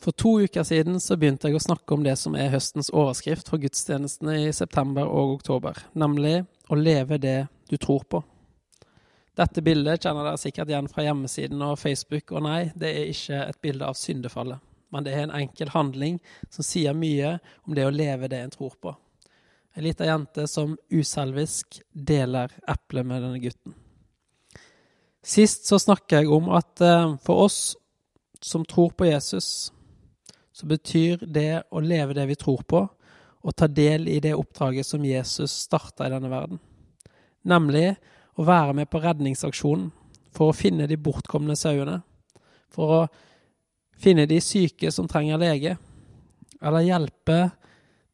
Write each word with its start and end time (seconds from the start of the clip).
For 0.00 0.16
to 0.16 0.40
uker 0.40 0.64
siden 0.64 0.96
så 1.00 1.16
begynte 1.20 1.50
jeg 1.50 1.58
å 1.58 1.62
snakke 1.62 1.92
om 1.92 2.04
det 2.04 2.14
som 2.16 2.36
er 2.38 2.52
høstens 2.54 2.88
overskrift 2.88 3.50
for 3.52 3.60
gudstjenestene 3.60 4.38
i 4.46 4.52
september 4.56 5.04
og 5.04 5.34
oktober, 5.36 5.76
nemlig 5.92 6.38
å 6.72 6.78
leve 6.78 7.18
det 7.20 7.42
du 7.68 7.76
tror 7.76 8.06
på. 8.08 8.22
Dette 9.36 9.60
bildet 9.64 10.00
kjenner 10.00 10.24
dere 10.24 10.40
sikkert 10.40 10.72
igjen 10.72 10.88
fra 10.88 11.04
hjemmesiden 11.04 11.60
og 11.64 11.78
Facebook, 11.78 12.32
og 12.32 12.46
nei, 12.48 12.70
det 12.80 12.90
er 12.90 13.10
ikke 13.12 13.42
et 13.44 13.60
bilde 13.62 13.86
av 13.86 13.98
syndefallet, 13.98 14.62
men 14.90 15.04
det 15.04 15.12
er 15.14 15.26
en 15.26 15.36
enkel 15.36 15.72
handling 15.74 16.16
som 16.48 16.66
sier 16.66 16.96
mye 16.96 17.36
om 17.68 17.76
det 17.76 17.84
å 17.84 17.92
leve 17.92 18.30
det 18.32 18.40
en 18.40 18.54
tror 18.54 18.78
på. 18.80 18.94
Ei 19.76 19.84
lita 19.84 20.08
jente 20.08 20.46
som 20.50 20.72
uselvisk 20.90 21.78
deler 21.92 22.50
eplet 22.68 23.06
med 23.06 23.22
denne 23.22 23.42
gutten. 23.42 23.76
Sist 25.20 25.68
så 25.68 25.78
snakker 25.78 26.22
jeg 26.22 26.32
om 26.32 26.48
at 26.56 26.80
eh, 26.80 27.12
for 27.22 27.44
oss 27.44 27.60
som 28.40 28.64
tror 28.64 28.90
på 28.96 29.06
Jesus, 29.06 29.68
så 30.60 30.66
betyr 30.68 31.22
det 31.24 31.62
å 31.72 31.80
leve 31.80 32.12
det 32.12 32.26
vi 32.28 32.36
tror 32.36 32.60
på, 32.68 32.82
og 33.40 33.56
ta 33.56 33.64
del 33.72 34.04
i 34.12 34.18
det 34.20 34.34
oppdraget 34.36 34.84
som 34.84 35.04
Jesus 35.04 35.54
starta 35.64 36.04
i 36.04 36.12
denne 36.12 36.28
verden. 36.28 36.60
Nemlig 37.48 37.94
å 38.36 38.44
være 38.44 38.74
med 38.76 38.90
på 38.92 39.00
redningsaksjonen 39.00 39.88
for 40.36 40.50
å 40.50 40.56
finne 40.56 40.84
de 40.90 40.98
bortkomne 41.00 41.56
sauene. 41.56 42.02
For 42.68 42.92
å 42.92 43.00
finne 44.00 44.28
de 44.28 44.42
syke 44.44 44.92
som 44.92 45.08
trenger 45.08 45.40
lege. 45.40 45.78
Eller 46.60 46.84
hjelpe 46.84 47.38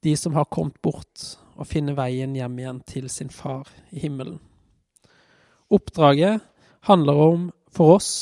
de 0.06 0.14
som 0.14 0.38
har 0.38 0.46
kommet 0.46 0.78
bort, 0.82 1.34
og 1.58 1.66
finne 1.66 1.96
veien 1.98 2.36
hjem 2.36 2.60
igjen 2.60 2.78
til 2.86 3.10
sin 3.10 3.32
far 3.32 3.66
i 3.90 4.04
himmelen. 4.04 4.38
Oppdraget 5.66 6.44
handler 6.86 7.22
om 7.26 7.50
for 7.74 7.96
oss 7.96 8.12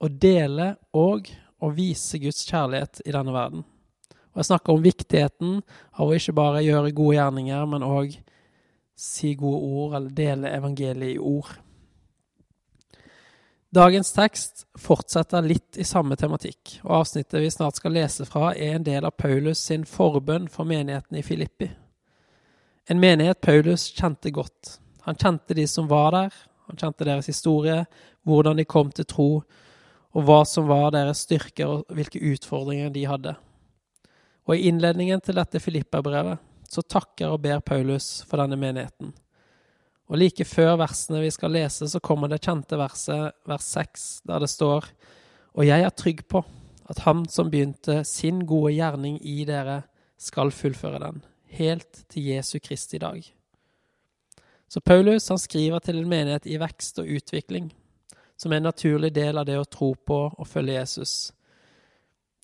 å 0.00 0.08
dele 0.08 0.78
og 0.96 1.28
å 1.58 1.70
vise 1.74 2.20
Guds 2.22 2.44
kjærlighet 2.48 3.02
i 3.06 3.14
denne 3.14 3.34
verden. 3.34 3.64
Og 4.32 4.42
Jeg 4.42 4.50
snakker 4.50 4.74
om 4.74 4.82
viktigheten 4.84 5.60
av 5.98 6.08
å 6.08 6.14
ikke 6.14 6.36
bare 6.36 6.64
gjøre 6.64 6.94
gode 6.94 7.16
gjerninger, 7.16 7.64
men 7.66 7.86
òg 7.86 8.18
si 8.98 9.32
gode 9.38 9.62
ord, 9.62 9.96
eller 9.98 10.14
dele 10.14 10.52
evangeliet 10.54 11.16
i 11.16 11.18
ord. 11.18 11.50
Dagens 13.74 14.14
tekst 14.16 14.64
fortsetter 14.80 15.44
litt 15.44 15.76
i 15.76 15.84
samme 15.84 16.16
tematikk, 16.16 16.78
og 16.86 17.02
avsnittet 17.02 17.42
vi 17.42 17.50
snart 17.52 17.76
skal 17.76 17.92
lese 17.98 18.24
fra, 18.24 18.54
er 18.56 18.78
en 18.78 18.86
del 18.86 19.04
av 19.04 19.16
Paulus 19.20 19.60
sin 19.60 19.84
forbønn 19.84 20.48
for 20.48 20.64
menigheten 20.68 21.18
i 21.20 21.24
Filippi. 21.26 21.68
En 22.88 23.00
menighet 23.00 23.42
Paulus 23.44 23.90
kjente 23.92 24.32
godt. 24.32 24.78
Han 25.04 25.18
kjente 25.20 25.54
de 25.54 25.66
som 25.68 25.90
var 25.90 26.14
der, 26.16 26.38
han 26.68 26.80
kjente 26.80 27.04
deres 27.04 27.28
historie, 27.28 27.82
hvordan 28.24 28.56
de 28.56 28.64
kom 28.64 28.88
til 28.92 29.04
tro, 29.08 29.28
og 30.16 30.24
hva 30.24 30.40
som 30.48 30.68
var 30.68 30.92
deres 30.94 31.24
styrker 31.26 31.68
og 31.68 31.94
hvilke 31.94 32.20
utfordringer 32.32 32.92
de 32.94 33.04
hadde. 33.08 33.34
Og 34.48 34.56
i 34.56 34.68
innledningen 34.70 35.20
til 35.20 35.36
dette 35.36 35.60
Filippa-brevet 35.60 36.40
så 36.68 36.84
takker 36.84 37.32
og 37.32 37.42
ber 37.44 37.60
Paulus 37.64 38.22
for 38.28 38.40
denne 38.40 38.56
menigheten. 38.60 39.12
Og 40.08 40.20
like 40.20 40.44
før 40.48 40.78
versene 40.80 41.20
vi 41.20 41.32
skal 41.32 41.52
lese, 41.52 41.88
så 41.88 42.00
kommer 42.00 42.30
det 42.32 42.40
kjente 42.44 42.78
verset, 42.80 43.36
vers 43.48 43.68
6, 43.76 44.06
der 44.28 44.44
det 44.44 44.50
står 44.52 44.88
Og 45.54 45.66
jeg 45.66 45.84
er 45.84 45.90
trygg 45.90 46.24
på 46.28 46.44
at 46.88 47.04
Han 47.04 47.26
som 47.28 47.50
begynte 47.50 48.04
sin 48.04 48.46
gode 48.46 48.72
gjerning 48.72 49.18
i 49.20 49.44
dere, 49.44 49.82
skal 50.18 50.50
fullføre 50.50 50.98
den, 50.98 51.20
helt 51.46 52.00
til 52.10 52.24
Jesu 52.32 52.58
Kristi 52.58 52.98
dag. 52.98 53.22
Så 54.68 54.80
Paulus 54.80 55.28
han 55.28 55.38
skriver 55.38 55.78
til 55.78 56.00
en 56.00 56.08
menighet 56.08 56.46
i 56.46 56.58
vekst 56.58 56.98
og 56.98 57.06
utvikling, 57.06 57.70
som 58.38 58.52
er 58.52 58.60
en 58.60 58.68
naturlig 58.70 59.10
del 59.16 59.40
av 59.40 59.46
det 59.48 59.58
å 59.58 59.66
tro 59.66 59.92
på 59.94 60.20
og 60.30 60.46
følge 60.48 60.78
Jesus. 60.78 61.14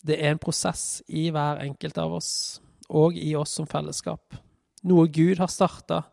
Det 0.05 0.17
er 0.19 0.33
en 0.33 0.41
prosess 0.41 0.99
i 1.07 1.29
hver 1.33 1.63
enkelt 1.63 1.97
av 1.97 2.17
oss, 2.17 2.59
og 2.89 3.15
i 3.17 3.31
oss 3.39 3.55
som 3.57 3.67
fellesskap. 3.69 4.35
Noe 4.85 5.07
Gud 5.09 5.39
har 5.41 5.49
starta, 5.49 6.03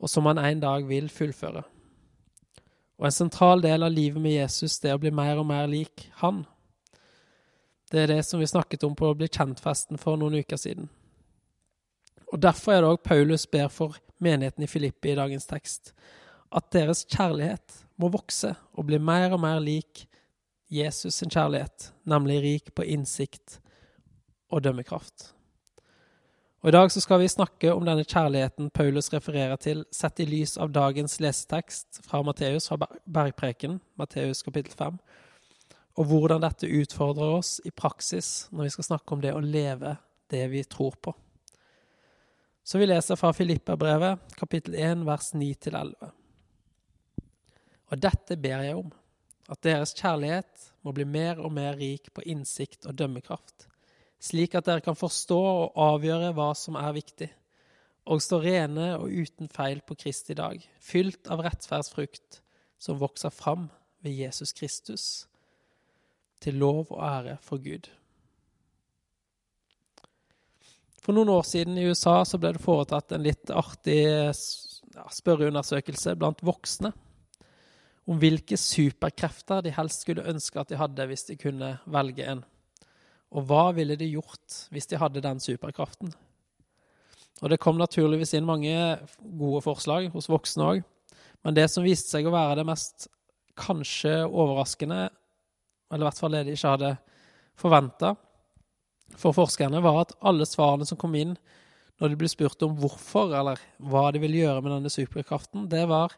og 0.00 0.10
som 0.10 0.26
han 0.30 0.40
en 0.40 0.62
dag 0.62 0.86
vil 0.88 1.10
fullføre. 1.12 1.64
Og 3.02 3.08
en 3.08 3.14
sentral 3.14 3.62
del 3.64 3.82
av 3.82 3.92
livet 3.92 4.22
med 4.22 4.36
Jesus 4.36 4.78
det 4.80 4.92
er 4.92 4.96
å 4.96 5.02
bli 5.02 5.10
mer 5.14 5.40
og 5.42 5.48
mer 5.50 5.66
lik 5.70 6.06
han. 6.22 6.44
Det 7.90 8.04
er 8.04 8.12
det 8.14 8.22
som 8.24 8.40
vi 8.40 8.48
snakket 8.48 8.86
om 8.86 8.94
på 8.96 9.10
å 9.10 9.16
bli 9.18 9.28
kjent-festen 9.28 10.00
for 10.00 10.16
noen 10.16 10.38
uker 10.40 10.60
siden. 10.60 10.86
Og 12.32 12.40
Derfor 12.40 12.72
er 12.72 12.80
det 12.80 12.92
òg 12.94 13.02
Paulus 13.04 13.44
ber 13.50 13.68
for 13.68 13.98
menigheten 14.22 14.64
i 14.64 14.70
Filippi 14.70 15.12
i 15.12 15.18
dagens 15.18 15.48
tekst, 15.50 15.92
at 16.54 16.70
deres 16.72 17.04
kjærlighet 17.04 17.82
må 18.02 18.10
vokse 18.12 18.54
og 18.74 18.88
bli 18.88 18.98
mer 19.02 19.32
og 19.32 19.42
mer 19.44 19.60
lik 19.62 20.06
Jesus 20.72 21.20
sin 21.20 21.30
kjærlighet, 21.32 21.90
nemlig 22.08 22.40
rik 22.42 22.74
på 22.74 22.84
innsikt 22.88 23.60
og 24.52 24.64
dømmekraft. 24.64 25.32
Og 26.62 26.70
I 26.70 26.76
dag 26.76 26.92
så 26.94 27.00
skal 27.02 27.18
vi 27.18 27.28
snakke 27.28 27.72
om 27.74 27.82
denne 27.86 28.06
kjærligheten 28.06 28.70
Paulus 28.70 29.10
refererer 29.12 29.58
til, 29.58 29.82
sett 29.90 30.20
i 30.22 30.26
lys 30.28 30.54
av 30.62 30.70
dagens 30.70 31.18
lesetekst 31.20 32.04
fra 32.06 32.20
Matteus, 32.22 32.68
fra 32.70 32.78
Bergpreken, 33.02 33.80
Matteus 33.98 34.44
kapittel 34.46 34.72
5, 34.78 35.00
og 35.98 36.08
hvordan 36.08 36.44
dette 36.44 36.70
utfordrer 36.70 37.34
oss 37.40 37.56
i 37.66 37.74
praksis 37.74 38.46
når 38.54 38.68
vi 38.68 38.74
skal 38.76 38.88
snakke 38.92 39.16
om 39.16 39.24
det 39.24 39.34
å 39.34 39.42
leve 39.42 39.96
det 40.30 40.46
vi 40.54 40.62
tror 40.64 40.94
på. 41.02 41.12
Så 42.62 42.78
vi 42.78 42.86
leser 42.86 43.18
fra 43.18 43.34
Filippa-brevet, 43.34 44.22
kapittel 44.38 44.78
1, 44.78 45.02
vers 45.04 45.32
9-11. 45.34 46.12
Og 47.92 48.00
dette 48.00 48.38
ber 48.40 48.64
jeg 48.64 48.78
om, 48.78 48.88
at 49.52 49.60
deres 49.66 49.92
kjærlighet 49.98 50.70
må 50.86 50.94
bli 50.96 51.04
mer 51.04 51.42
og 51.44 51.52
mer 51.52 51.76
rik 51.76 52.08
på 52.16 52.24
innsikt 52.24 52.86
og 52.88 52.96
dømmekraft, 52.96 53.66
slik 54.22 54.56
at 54.56 54.68
dere 54.68 54.84
kan 54.84 54.96
forstå 54.96 55.38
og 55.38 55.76
avgjøre 55.76 56.32
hva 56.36 56.52
som 56.56 56.78
er 56.80 56.94
viktig, 56.96 57.28
og 58.08 58.22
stå 58.24 58.40
rene 58.42 58.94
og 58.96 59.12
uten 59.12 59.50
feil 59.52 59.82
på 59.84 59.98
Kristi 59.98 60.34
dag, 60.38 60.62
fylt 60.80 61.28
av 61.30 61.44
rettferdsfrukt 61.44 62.40
som 62.82 62.98
vokser 63.02 63.34
fram 63.34 63.68
ved 64.02 64.16
Jesus 64.24 64.54
Kristus, 64.56 65.04
til 66.42 66.56
lov 66.58 66.88
og 66.88 67.04
ære 67.06 67.36
for 67.44 67.62
Gud. 67.62 67.86
For 71.02 71.14
noen 71.14 71.30
år 71.34 71.44
siden 71.46 71.78
i 71.78 71.84
USA 71.90 72.22
så 72.26 72.38
ble 72.40 72.54
det 72.56 72.62
foretatt 72.62 73.12
en 73.12 73.24
litt 73.26 73.50
artig 73.54 74.00
spørreundersøkelse 75.12 76.16
blant 76.18 76.42
voksne 76.46 76.92
om 78.08 78.18
hvilke 78.18 78.58
superkrefter 78.58 79.62
de 79.62 79.74
helst 79.76 80.02
skulle 80.02 80.26
ønske 80.28 80.58
at 80.58 80.72
de 80.72 80.78
hadde 80.80 81.06
hvis 81.10 81.26
de 81.28 81.38
kunne 81.38 81.76
velge 81.86 82.26
en. 82.26 82.42
Og 83.32 83.46
hva 83.48 83.70
ville 83.76 83.96
de 83.96 84.10
gjort 84.10 84.66
hvis 84.74 84.90
de 84.90 84.98
hadde 85.00 85.22
den 85.24 85.40
superkraften? 85.40 86.12
Og 87.42 87.50
Det 87.50 87.58
kom 87.58 87.78
naturligvis 87.78 88.34
inn 88.38 88.46
mange 88.46 88.74
gode 89.18 89.62
forslag 89.64 90.10
hos 90.12 90.30
voksne 90.30 90.66
òg, 90.76 90.82
men 91.42 91.56
det 91.56 91.66
som 91.70 91.82
viste 91.82 92.12
seg 92.12 92.26
å 92.28 92.34
være 92.34 92.60
det 92.60 92.68
mest 92.68 93.08
kanskje 93.58 94.22
overraskende, 94.28 95.08
eller 95.90 96.04
i 96.04 96.08
hvert 96.08 96.20
fall 96.20 96.36
det 96.36 96.44
de 96.46 96.54
ikke 96.54 96.74
hadde 96.76 96.92
forventa 97.58 98.12
for 99.18 99.34
forskerne, 99.36 99.82
var 99.82 100.04
at 100.04 100.14
alle 100.24 100.46
svarene 100.48 100.86
som 100.88 101.00
kom 101.00 101.16
inn 101.18 101.34
når 102.00 102.12
de 102.12 102.18
ble 102.20 102.30
spurt 102.30 102.62
om 102.66 102.76
hvorfor, 102.78 103.34
eller 103.36 103.60
hva 103.90 104.06
de 104.14 104.22
ville 104.22 104.40
gjøre 104.40 104.62
med 104.62 104.72
denne 104.76 104.92
superkraften, 104.92 105.66
det 105.70 105.84
var 105.90 106.14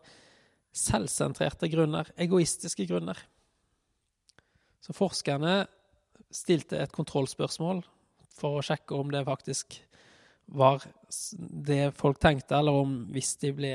selvsentrerte 0.75 1.69
grunner, 1.71 2.11
egoistiske 2.19 2.87
grunner. 2.89 3.19
Så 4.83 4.95
forskerne 4.97 5.65
stilte 6.35 6.81
et 6.83 6.93
kontrollspørsmål 6.93 7.85
for 8.35 8.59
å 8.59 8.65
sjekke 8.67 8.97
om 8.99 9.13
det 9.15 9.23
faktisk 9.27 9.79
var 10.53 10.83
det 11.39 11.95
folk 11.97 12.19
tenkte, 12.21 12.59
eller 12.59 12.83
om 12.85 12.97
hvis 13.15 13.37
de 13.41 13.53
ble 13.57 13.75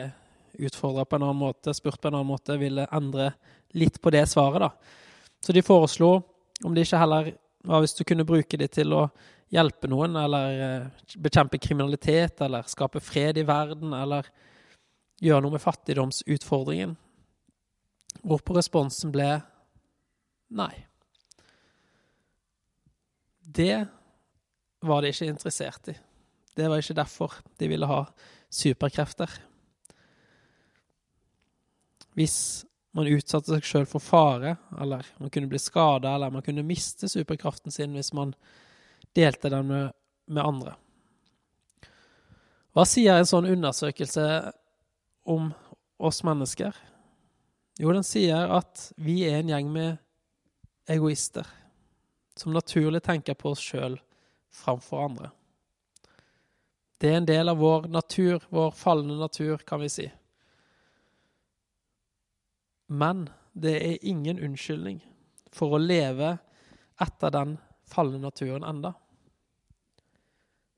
utfordra 0.60 1.06
på 1.06 1.18
en 1.18 1.26
annen 1.26 1.40
måte, 1.40 1.74
spurt 1.74 2.02
på 2.02 2.10
en 2.10 2.20
annen 2.20 2.30
måte, 2.30 2.58
ville 2.62 2.86
endre 2.94 3.32
litt 3.78 3.98
på 4.02 4.12
det 4.14 4.26
svaret, 4.30 4.68
da. 4.68 4.70
Så 5.40 5.56
de 5.56 5.64
foreslo 5.64 6.18
om 6.66 6.76
det 6.76 6.86
ikke 6.86 7.00
heller 7.00 7.32
var 7.64 7.84
hvis 7.84 7.96
du 7.96 8.04
kunne 8.08 8.28
bruke 8.28 8.60
det 8.60 8.74
til 8.76 8.94
å 8.96 9.06
hjelpe 9.54 9.90
noen, 9.90 10.18
eller 10.20 10.62
eh, 10.66 11.14
bekjempe 11.18 11.58
kriminalitet, 11.62 12.42
eller 12.46 12.68
skape 12.70 13.02
fred 13.02 13.40
i 13.40 13.48
verden, 13.48 13.96
eller 13.98 14.28
gjøre 15.24 15.44
noe 15.44 15.56
med 15.56 15.64
fattigdomsutfordringen. 15.64 16.96
Hvorpå 18.24 18.56
responsen 18.58 19.14
ble 19.14 19.30
nei. 20.56 20.74
Det 23.40 23.86
var 24.86 25.02
de 25.02 25.12
ikke 25.12 25.30
interessert 25.30 25.92
i. 25.92 25.96
Det 26.56 26.68
var 26.68 26.82
ikke 26.82 26.98
derfor 26.98 27.38
de 27.60 27.70
ville 27.72 27.88
ha 27.88 28.02
superkrefter. 28.52 29.32
Hvis 32.18 32.40
man 32.98 33.08
utsatte 33.08 33.54
seg 33.54 33.68
sjøl 33.68 33.88
for 33.88 34.04
fare, 34.04 34.56
eller 34.82 35.08
man 35.22 35.32
kunne 35.32 35.50
bli 35.52 35.62
skada, 35.62 36.16
eller 36.16 36.34
man 36.34 36.44
kunne 36.46 36.66
miste 36.68 37.10
superkraften 37.12 37.72
sin 37.72 37.94
hvis 37.96 38.12
man 38.18 38.34
delte 39.16 39.52
den 39.54 39.70
med, 39.70 39.92
med 40.28 40.44
andre. 40.44 40.76
Hva 42.76 42.86
sier 42.86 43.18
en 43.18 43.30
sånn 43.30 43.50
undersøkelse 43.50 44.26
om 45.30 45.52
oss 45.98 46.24
mennesker? 46.24 46.76
Jo, 47.80 47.92
den 47.94 48.04
sier 48.04 48.50
at 48.58 48.90
vi 48.98 49.22
er 49.30 49.40
en 49.40 49.52
gjeng 49.54 49.70
med 49.72 50.00
egoister 50.90 51.48
som 52.40 52.56
naturlig 52.56 53.04
tenker 53.06 53.38
på 53.38 53.54
oss 53.54 53.62
sjøl 53.64 54.00
framfor 54.56 55.06
andre. 55.06 55.30
Det 57.00 57.12
er 57.12 57.20
en 57.22 57.30
del 57.30 57.52
av 57.52 57.60
vår 57.62 57.88
natur, 57.92 58.44
vår 58.50 58.74
falne 58.76 59.16
natur, 59.20 59.62
kan 59.68 59.80
vi 59.80 59.90
si. 59.92 60.08
Men 62.92 63.30
det 63.54 63.76
er 63.78 64.08
ingen 64.08 64.40
unnskyldning 64.44 65.00
for 65.54 65.76
å 65.76 65.82
leve 65.84 66.38
etter 67.00 67.32
den 67.32 67.56
falne 67.88 68.20
naturen 68.20 68.66
enda. 68.68 68.96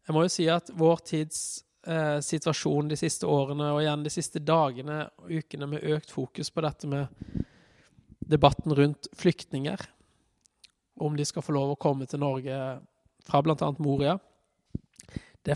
Jeg 0.05 0.15
må 0.15 0.25
jo 0.25 0.33
si 0.33 0.47
at 0.51 0.69
vår 0.77 1.01
tids 1.07 1.41
eh, 1.87 2.19
situasjon 2.23 2.91
de 2.91 2.97
siste 2.99 3.27
årene, 3.29 3.71
og 3.73 3.81
igjen 3.83 4.05
de 4.05 4.13
siste 4.13 4.41
dagene 4.43 5.03
og 5.21 5.31
ukene 5.31 5.69
med 5.71 5.85
økt 5.95 6.13
fokus 6.13 6.51
på 6.53 6.63
dette 6.65 6.89
med 6.89 7.07
debatten 8.31 8.75
rundt 8.77 9.09
flyktninger, 9.17 9.81
om 11.01 11.15
de 11.17 11.25
skal 11.25 11.43
få 11.43 11.55
lov 11.55 11.73
å 11.73 11.79
komme 11.81 12.07
til 12.07 12.21
Norge 12.21 12.57
fra 13.25 13.41
bl.a. 13.43 13.71
Moria. 13.81 14.17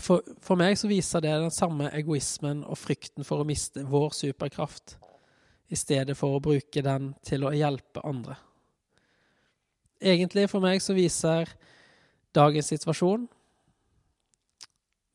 For, 0.02 0.24
for, 0.42 0.58
meg 0.58 0.74
så 0.78 0.88
viser 0.90 1.22
det 1.22 1.30
den 1.30 1.52
samme 1.54 1.92
egoismen 1.94 2.64
og 2.66 2.78
frykten 2.80 3.26
for 3.26 3.42
å 3.42 3.46
miste 3.46 3.84
vår 3.86 4.10
superkraft, 4.18 4.96
i 5.70 5.78
stedet 5.78 6.14
for 6.18 6.36
å 6.36 6.42
bruke 6.42 6.82
den 6.82 7.12
til 7.26 7.46
å 7.46 7.54
hjelpe 7.54 8.02
andre. 8.06 8.36
Egentlig 10.02 10.44
for 10.50 10.62
meg 10.62 10.82
så 10.82 10.94
viser 10.94 11.50
dagens 12.36 12.68
situasjon 12.70 13.24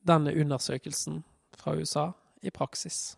denne 0.08 0.34
undersøkelsen 0.34 1.22
fra 1.58 1.76
USA 1.78 2.12
i 2.42 2.50
praksis. 2.54 3.18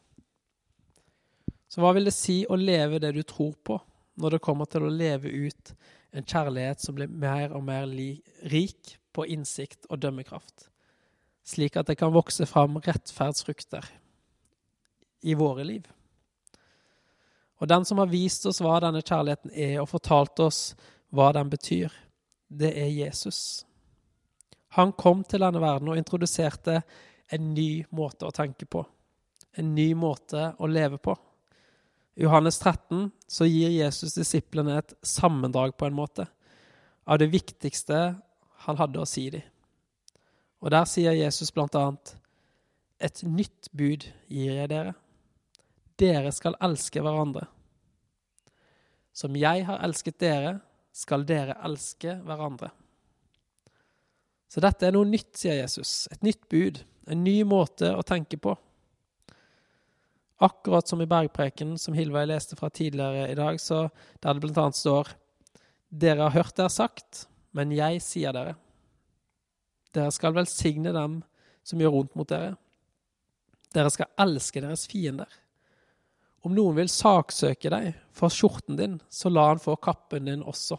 Så 1.69 1.81
hva 1.81 1.93
vil 1.95 2.05
det 2.05 2.13
si 2.13 2.43
å 2.45 2.57
leve 2.59 2.99
det 3.01 3.13
du 3.15 3.23
tror 3.25 3.55
på, 3.65 3.79
når 4.21 4.35
det 4.35 4.43
kommer 4.45 4.69
til 4.69 4.85
å 4.85 4.93
leve 4.93 5.31
ut 5.31 5.73
en 6.13 6.25
kjærlighet 6.25 6.83
som 6.83 6.93
blir 6.97 7.09
mer 7.09 7.55
og 7.57 7.63
mer 7.65 7.87
rik 8.51 8.97
på 9.13 9.25
innsikt 9.33 9.87
og 9.89 10.03
dømmekraft, 10.03 10.67
slik 11.43 11.79
at 11.79 11.89
det 11.89 11.97
kan 11.97 12.13
vokse 12.13 12.45
fram 12.49 12.77
rettferdsfrukter 12.77 13.89
i 15.25 15.33
våre 15.39 15.65
liv? 15.65 15.87
Og 17.63 17.69
den 17.71 17.85
som 17.87 18.01
har 18.01 18.11
vist 18.11 18.45
oss 18.49 18.61
hva 18.61 18.75
denne 18.83 19.01
kjærligheten 19.01 19.53
er, 19.55 19.77
og 19.81 19.89
fortalt 19.89 20.39
oss 20.43 20.73
hva 21.15 21.31
den 21.33 21.49
betyr, 21.49 21.93
det 22.53 22.73
er 22.77 22.89
Jesus. 22.91 23.63
Han 24.73 24.93
kom 24.97 25.21
til 25.27 25.43
denne 25.43 25.61
verden 25.61 25.91
og 25.91 25.99
introduserte 25.99 26.79
en 27.33 27.53
ny 27.53 27.83
måte 27.93 28.25
å 28.25 28.33
tenke 28.33 28.65
på. 28.65 28.81
En 29.57 29.73
ny 29.75 29.91
måte 29.97 30.51
å 30.57 30.69
leve 30.69 30.97
på. 30.97 31.13
I 32.17 32.25
Johannes 32.25 32.59
13 32.59 33.11
så 33.27 33.45
gir 33.45 33.73
Jesus 33.73 34.15
disiplene 34.17 34.79
et 34.79 34.93
sammendrag 35.05 35.75
på 35.77 35.87
en 35.89 35.97
måte 35.97 36.27
av 37.05 37.19
det 37.21 37.31
viktigste 37.33 38.01
han 38.65 38.79
hadde 38.79 39.01
å 39.01 39.09
si 39.09 39.27
dem. 39.33 39.45
Og 40.63 40.71
der 40.71 40.85
sier 40.87 41.17
Jesus 41.17 41.51
blant 41.51 41.75
annet 41.75 42.17
Et 43.03 43.19
nytt 43.27 43.67
bud 43.75 44.05
gir 44.31 44.53
jeg 44.55 44.69
dere. 44.71 44.93
Dere 45.99 46.29
skal 46.31 46.55
elske 46.63 47.01
hverandre. 47.03 47.49
Som 49.11 49.35
jeg 49.35 49.65
har 49.67 49.81
elsket 49.83 50.21
dere, 50.23 50.53
skal 50.95 51.25
dere 51.27 51.57
elske 51.67 52.15
hverandre. 52.23 52.69
Så 54.53 54.61
dette 54.61 54.85
er 54.85 54.93
noe 54.93 55.09
nytt, 55.09 55.31
sier 55.39 55.55
Jesus. 55.57 56.05
Et 56.13 56.21
nytt 56.21 56.43
bud. 56.51 56.83
En 57.09 57.23
ny 57.25 57.39
måte 57.47 57.89
å 57.97 58.03
tenke 58.05 58.37
på. 58.37 58.53
Akkurat 60.45 60.85
som 60.85 61.01
i 61.01 61.07
bergpreken 61.09 61.73
som 61.81 61.95
Hilvei 61.97 62.27
leste 62.29 62.57
fra 62.59 62.69
tidligere 62.69 63.31
i 63.31 63.37
dag, 63.39 63.57
så 63.57 63.87
der 64.21 64.37
det 64.37 64.51
annet 64.53 64.77
står 64.77 65.15
Dere 65.89 66.27
har 66.27 66.35
hørt 66.35 66.55
det 66.57 66.67
er 66.67 66.73
sagt, 66.73 67.23
men 67.53 67.73
jeg 67.73 68.01
sier 68.05 68.33
dere. 68.33 68.53
Dere 69.93 70.13
skal 70.13 70.37
velsigne 70.37 70.93
dem 70.93 71.19
som 71.65 71.81
gjør 71.81 71.97
vondt 71.97 72.15
mot 72.17 72.29
dere. 72.29 72.53
Dere 73.73 73.89
skal 73.93 74.13
elske 74.21 74.61
deres 74.61 74.85
fiender. 74.89 75.29
Om 76.45 76.53
noen 76.53 76.77
vil 76.77 76.93
saksøke 76.93 77.73
deg 77.73 77.93
for 78.13 78.33
skjorten 78.33 78.77
din, 78.77 78.99
så 79.09 79.33
la 79.33 79.47
han 79.49 79.61
få 79.63 79.79
kappen 79.81 80.29
din 80.29 80.45
også. 80.45 80.77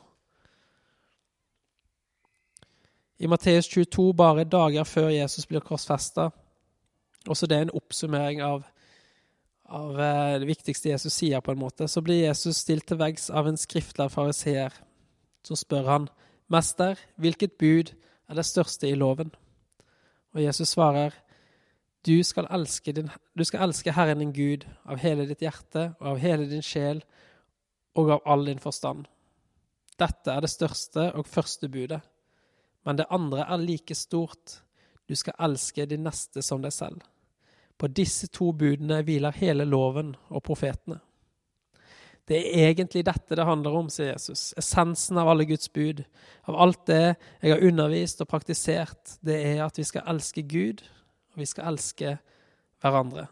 I 3.25 3.29
Matteus 3.29 3.71
22, 3.73 4.13
bare 4.13 4.45
dager 4.45 4.85
før 4.85 5.07
Jesus 5.09 5.47
blir 5.49 5.63
korsfesta, 5.65 6.29
også 7.25 7.47
det 7.49 7.57
er 7.57 7.63
en 7.65 7.79
oppsummering 7.79 8.43
av, 8.45 8.67
av 9.65 9.97
eh, 9.97 10.35
det 10.43 10.49
viktigste 10.51 10.91
Jesus 10.91 11.17
sier, 11.17 11.41
på 11.41 11.55
en 11.55 11.63
måte, 11.63 11.89
så 11.89 12.03
blir 12.05 12.27
Jesus 12.27 12.61
stilt 12.61 12.85
til 12.91 13.01
veggs 13.01 13.31
av 13.33 13.49
en 13.49 13.57
skriftlig 13.57 14.11
fariseer. 14.13 14.77
Så 15.41 15.57
spør 15.57 15.89
han, 15.89 16.11
Mester, 16.53 17.01
hvilket 17.17 17.57
bud 17.57 17.95
er 18.29 18.37
det 18.37 18.45
største 18.45 18.93
i 18.93 18.99
loven? 18.99 19.33
Og 20.37 20.45
Jesus 20.45 20.77
svarer, 20.77 21.17
du 22.05 22.19
skal, 22.29 22.51
din, 22.85 23.09
du 23.33 23.45
skal 23.49 23.65
elske 23.65 23.97
Herren 23.97 24.21
din 24.21 24.37
Gud 24.37 24.69
av 24.85 25.01
hele 25.01 25.25
ditt 25.25 25.41
hjerte 25.41 25.95
og 25.97 26.11
av 26.13 26.21
hele 26.21 26.45
din 26.51 26.65
sjel 26.65 27.01
og 27.97 28.19
av 28.19 28.27
all 28.29 28.45
din 28.53 28.61
forstand. 28.61 29.07
Dette 29.97 30.29
er 30.29 30.45
det 30.45 30.53
største 30.53 31.15
og 31.17 31.25
første 31.25 31.73
budet. 31.73 32.05
Men 32.85 33.01
det 33.01 33.09
andre 33.11 33.47
er 33.49 33.65
like 33.65 33.97
stort. 33.97 34.61
Du 35.09 35.17
skal 35.17 35.37
elske 35.49 35.87
din 35.89 36.05
neste 36.05 36.43
som 36.45 36.63
deg 36.65 36.73
selv. 36.73 37.03
På 37.77 37.89
disse 37.91 38.29
to 38.33 38.53
budene 38.53 39.01
hviler 39.03 39.35
hele 39.41 39.67
loven 39.67 40.15
og 40.31 40.45
profetene. 40.47 41.01
Det 42.25 42.39
er 42.41 42.71
egentlig 42.71 43.03
dette 43.05 43.37
det 43.37 43.45
handler 43.45 43.75
om, 43.77 43.91
sier 43.93 44.15
Jesus. 44.15 44.55
Essensen 44.57 45.19
av 45.21 45.29
alle 45.29 45.45
Guds 45.49 45.69
bud. 45.73 46.01
Av 46.49 46.57
alt 46.57 46.87
det 46.89 47.17
jeg 47.43 47.53
har 47.53 47.65
undervist 47.69 48.23
og 48.25 48.31
praktisert, 48.31 49.19
det 49.21 49.37
er 49.51 49.65
at 49.67 49.77
vi 49.77 49.85
skal 49.85 50.07
elske 50.15 50.45
Gud, 50.49 50.81
og 51.35 51.43
vi 51.43 51.49
skal 51.51 51.75
elske 51.75 52.15
hverandre. 52.81 53.27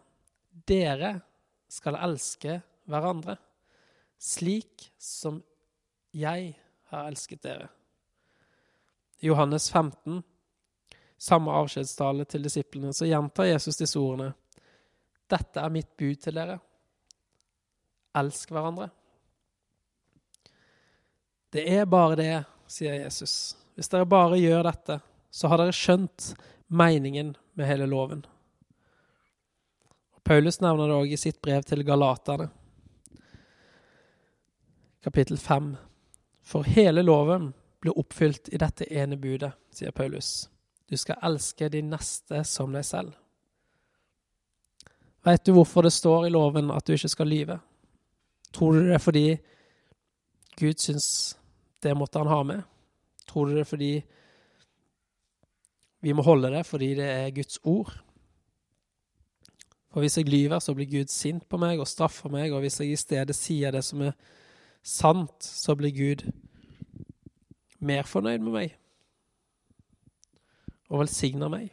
Dere 0.68 1.14
skal 1.72 1.96
elske 2.04 2.58
hverandre, 2.90 3.38
slik 4.20 4.90
som 5.00 5.40
jeg 6.12 6.52
har 6.92 7.08
elsket 7.08 7.40
dere. 7.46 7.70
Johannes 9.22 9.70
15, 9.70 10.22
samme 11.18 11.52
avskjedstale 11.54 12.24
til 12.26 12.42
disiplene, 12.42 12.92
så 12.92 13.06
gjentar 13.06 13.46
Jesus 13.52 13.78
disse 13.78 14.00
ordene. 14.00 14.32
Dette 15.30 15.62
er 15.62 15.70
mitt 15.70 15.92
bud 15.96 16.18
til 16.24 16.34
dere. 16.34 16.58
Elsk 18.18 18.50
hverandre. 18.50 18.88
Det 21.52 21.62
er 21.70 21.86
bare 21.86 22.18
det, 22.18 22.34
sier 22.66 22.98
Jesus. 22.98 23.54
Hvis 23.76 23.92
dere 23.92 24.08
bare 24.10 24.40
gjør 24.40 24.66
dette, 24.66 24.98
så 25.30 25.48
har 25.48 25.62
dere 25.62 25.76
skjønt 25.76 26.32
meningen 26.66 27.36
med 27.54 27.68
hele 27.70 27.86
loven. 27.86 28.26
Paulus 30.24 30.60
nevner 30.60 30.90
det 30.90 30.98
òg 30.98 31.14
i 31.14 31.20
sitt 31.20 31.40
brev 31.42 31.62
til 31.66 31.86
galaterne, 31.86 32.50
kapittel 35.02 35.38
5. 35.38 35.74
For 36.42 36.66
hele 36.66 37.02
loven 37.02 37.52
blir 37.82 37.98
oppfylt 37.98 38.48
i 38.54 38.60
dette 38.62 38.86
ene 38.94 39.18
budet, 39.18 39.50
sier 39.74 39.90
Paulus. 39.90 40.48
Du 40.86 40.96
skal 40.96 41.18
elske 41.26 41.68
din 41.72 41.90
neste 41.90 42.44
som 42.46 42.74
deg 42.74 42.86
selv. 42.86 43.16
Veit 45.22 45.44
du 45.46 45.52
hvorfor 45.54 45.86
det 45.86 45.94
står 45.94 46.26
i 46.26 46.32
loven 46.34 46.70
at 46.74 46.86
du 46.86 46.94
ikke 46.94 47.10
skal 47.10 47.30
lyve? 47.30 47.58
Tror 48.52 48.76
du 48.76 48.86
det 48.86 48.96
er 48.96 49.02
fordi 49.02 49.26
Gud 50.58 50.78
syns 50.82 51.08
det 51.82 51.94
måtte 51.98 52.22
han 52.22 52.30
ha 52.30 52.42
med? 52.46 52.62
Tror 53.26 53.48
du 53.48 53.54
det 53.56 53.64
er 53.64 53.70
fordi 53.70 53.92
vi 56.02 56.14
må 56.14 56.22
holde 56.26 56.50
det 56.50 56.64
fordi 56.66 56.94
det 56.98 57.06
er 57.06 57.34
Guds 57.34 57.58
ord? 57.64 57.92
For 59.92 60.00
hvis 60.00 60.16
jeg 60.18 60.28
lyver, 60.28 60.58
så 60.58 60.74
blir 60.74 60.90
Gud 60.90 61.10
sint 61.12 61.48
på 61.48 61.58
meg 61.60 61.80
og 61.80 61.88
straffer 61.88 62.32
meg, 62.32 62.52
og 62.52 62.62
hvis 62.64 62.80
jeg 62.80 62.94
i 62.94 62.96
stedet 62.96 63.36
sier 63.36 63.74
det 63.74 63.82
som 63.84 64.00
er 64.06 64.14
sant, 64.82 65.44
så 65.44 65.76
blir 65.76 65.92
Gud 65.92 66.24
mer 67.82 68.06
fornøyd 68.08 68.44
med 68.44 68.54
meg 68.54 68.78
og 70.92 71.00
velsigner 71.00 71.48
meg 71.52 71.70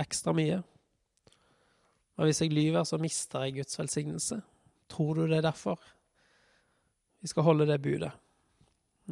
ekstra 0.00 0.32
mye. 0.36 0.62
Og 2.18 2.26
hvis 2.26 2.40
jeg 2.42 2.52
lyver, 2.52 2.84
så 2.84 2.98
mister 3.00 3.44
jeg 3.44 3.58
Guds 3.60 3.78
velsignelse. 3.78 4.40
Tror 4.90 5.14
du 5.14 5.26
det 5.26 5.38
er 5.38 5.46
derfor 5.50 5.78
vi 7.20 7.28
skal 7.30 7.46
holde 7.46 7.66
det 7.68 7.80
budet? 7.82 8.10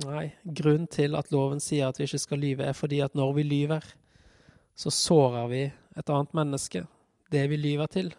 Nei, 0.05 0.29
grunnen 0.45 0.89
til 0.93 1.17
at 1.17 1.31
loven 1.33 1.63
sier 1.63 1.89
at 1.89 1.99
vi 1.99 2.05
ikke 2.05 2.21
skal 2.21 2.43
lyve, 2.43 2.67
er 2.67 2.77
fordi 2.77 3.01
at 3.05 3.15
når 3.17 3.33
vi 3.39 3.47
lyver, 3.47 3.87
så 4.77 4.93
sårer 4.93 5.47
vi 5.49 5.63
et 5.97 6.13
annet 6.13 6.35
menneske, 6.37 6.83
det 7.33 7.47
vi 7.51 7.57
lyver 7.57 7.89
til. 7.93 8.11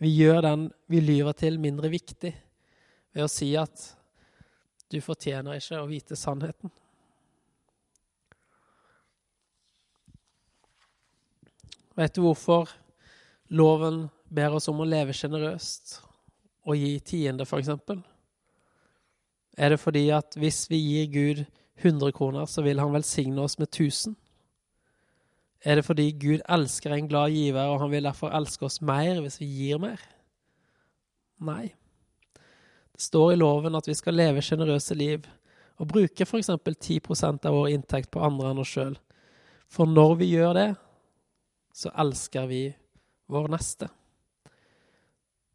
Vi 0.00 0.10
gjør 0.16 0.40
den 0.46 0.70
vi 0.90 1.02
lyver 1.04 1.36
til, 1.36 1.60
mindre 1.60 1.90
viktig 1.92 2.32
ved 3.14 3.26
å 3.26 3.30
si 3.30 3.52
at 3.60 3.90
du 4.90 4.98
fortjener 5.04 5.60
ikke 5.60 5.82
å 5.82 5.90
vite 5.90 6.16
sannheten. 6.18 6.72
Vet 11.94 12.16
du 12.16 12.24
hvorfor 12.24 12.70
loven 13.54 14.08
ber 14.34 14.56
oss 14.56 14.66
om 14.70 14.80
å 14.82 14.88
leve 14.88 15.14
sjenerøst 15.14 16.00
og 16.66 16.78
gi 16.80 16.96
tiende, 17.06 17.46
f.eks.? 17.46 17.70
Er 19.54 19.70
det 19.70 19.78
fordi 19.78 20.08
at 20.10 20.34
hvis 20.40 20.64
vi 20.70 20.80
gir 20.82 21.12
Gud 21.12 21.44
100 21.84 22.14
kroner, 22.16 22.46
så 22.50 22.64
vil 22.66 22.80
han 22.82 22.94
velsigne 22.94 23.44
oss 23.44 23.58
med 23.60 23.68
1000? 23.68 24.16
Er 25.64 25.78
det 25.78 25.86
fordi 25.86 26.10
Gud 26.20 26.42
elsker 26.50 26.92
en 26.92 27.08
glad 27.08 27.30
giver, 27.30 27.70
og 27.70 27.80
han 27.80 27.92
vil 27.92 28.04
derfor 28.04 28.34
elske 28.36 28.66
oss 28.66 28.80
mer 28.82 29.22
hvis 29.22 29.38
vi 29.40 29.48
gir 29.48 29.80
mer? 29.80 30.02
Nei. 31.40 31.70
Det 32.94 33.02
står 33.02 33.32
i 33.32 33.38
loven 33.40 33.74
at 33.74 33.88
vi 33.88 33.94
skal 33.96 34.18
leve 34.18 34.42
sjenerøse 34.44 34.94
liv 34.98 35.24
og 35.80 35.88
bruke 35.90 36.26
f.eks. 36.26 36.50
10% 36.50 37.46
av 37.48 37.54
vår 37.54 37.72
inntekt 37.74 38.10
på 38.14 38.22
andre 38.22 38.52
enn 38.52 38.62
oss 38.62 38.74
sjøl. 38.74 38.98
For 39.70 39.88
når 39.90 40.18
vi 40.20 40.28
gjør 40.34 40.52
det, 40.58 40.68
så 41.74 41.90
elsker 41.90 42.46
vi 42.46 42.62
vår 43.26 43.48
neste. 43.50 43.88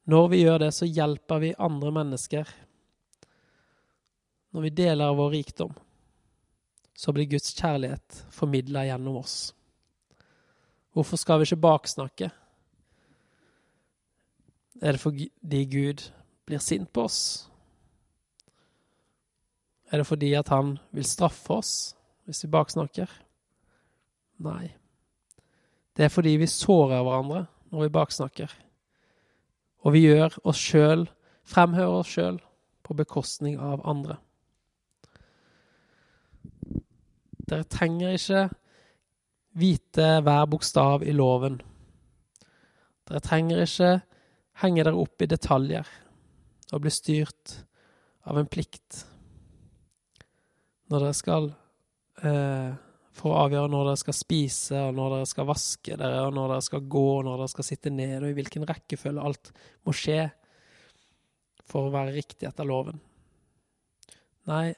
Når 0.10 0.28
vi 0.28 0.42
gjør 0.42 0.58
det, 0.66 0.72
så 0.76 0.88
hjelper 0.90 1.40
vi 1.40 1.54
andre 1.58 1.92
mennesker. 1.96 2.50
Når 4.52 4.66
vi 4.66 4.72
deler 4.74 5.16
vår 5.16 5.30
rikdom, 5.38 5.76
så 6.98 7.14
blir 7.16 7.30
Guds 7.30 7.54
kjærlighet 7.56 8.24
formidla 8.34 8.84
gjennom 8.90 9.20
oss. 9.22 9.38
Hvorfor 10.92 11.22
skal 11.22 11.40
vi 11.40 11.48
ikke 11.48 11.62
baksnakke? 11.64 12.32
Er 14.82 14.98
det 14.98 15.04
fordi 15.04 15.64
Gud 15.72 16.04
blir 16.46 16.60
sint 16.64 16.90
på 16.92 17.06
oss? 17.06 17.22
Er 19.92 20.02
det 20.02 20.08
fordi 20.10 20.34
at 20.34 20.50
han 20.52 20.78
vil 20.92 21.06
straffe 21.06 21.54
oss 21.54 21.74
hvis 22.26 22.44
vi 22.44 22.52
baksnakker? 22.58 23.14
Nei. 24.44 24.79
Det 26.00 26.06
er 26.08 26.12
fordi 26.14 26.38
vi 26.40 26.48
sårer 26.48 27.02
hverandre 27.04 27.42
når 27.74 27.82
vi 27.82 27.92
baksnakker. 27.92 28.54
Og 29.84 29.92
vi 29.92 30.06
gjør 30.06 30.38
oss 30.48 30.62
sjøl, 30.64 31.04
fremhører 31.44 31.98
oss 31.98 32.14
sjøl, 32.14 32.38
på 32.88 32.96
bekostning 32.96 33.58
av 33.60 33.84
andre. 33.84 34.16
Dere 37.52 37.68
trenger 37.68 38.16
ikke 38.16 38.48
vite 39.60 40.08
hver 40.24 40.48
bokstav 40.48 41.04
i 41.04 41.12
loven. 41.12 41.60
Dere 43.04 43.26
trenger 43.26 43.66
ikke 43.68 43.94
henge 44.64 44.88
dere 44.88 45.04
opp 45.04 45.20
i 45.20 45.28
detaljer 45.36 45.96
og 46.72 46.86
bli 46.86 46.96
styrt 46.96 47.60
av 48.24 48.40
en 48.40 48.48
plikt 48.48 49.04
når 50.88 51.10
dere 51.10 51.18
skal 51.18 51.52
eh, 52.24 52.78
For 53.20 53.34
å 53.34 53.40
avgjøre 53.44 53.72
når 53.72 53.90
dere 53.90 54.00
skal 54.00 54.16
spise, 54.16 54.82
og 54.88 54.94
når 54.96 55.16
dere 55.18 55.28
skal 55.28 55.48
vaske 55.50 55.96
dere, 56.00 56.22
og 56.24 56.36
når 56.38 56.54
dere 56.54 56.66
skal 56.70 56.86
gå, 56.96 57.08
og 57.18 57.26
når 57.28 57.42
dere 57.42 57.52
skal 57.52 57.68
sitte 57.68 57.92
ned, 57.92 58.22
og 58.22 58.30
i 58.30 58.38
hvilken 58.38 58.68
rekkefølge 58.70 59.26
alt 59.28 59.52
må 59.88 59.96
skje 59.96 60.22
for 61.70 61.90
å 61.90 61.94
være 61.94 62.16
riktig 62.16 62.48
etter 62.48 62.68
loven. 62.68 63.02
Nei, 64.50 64.72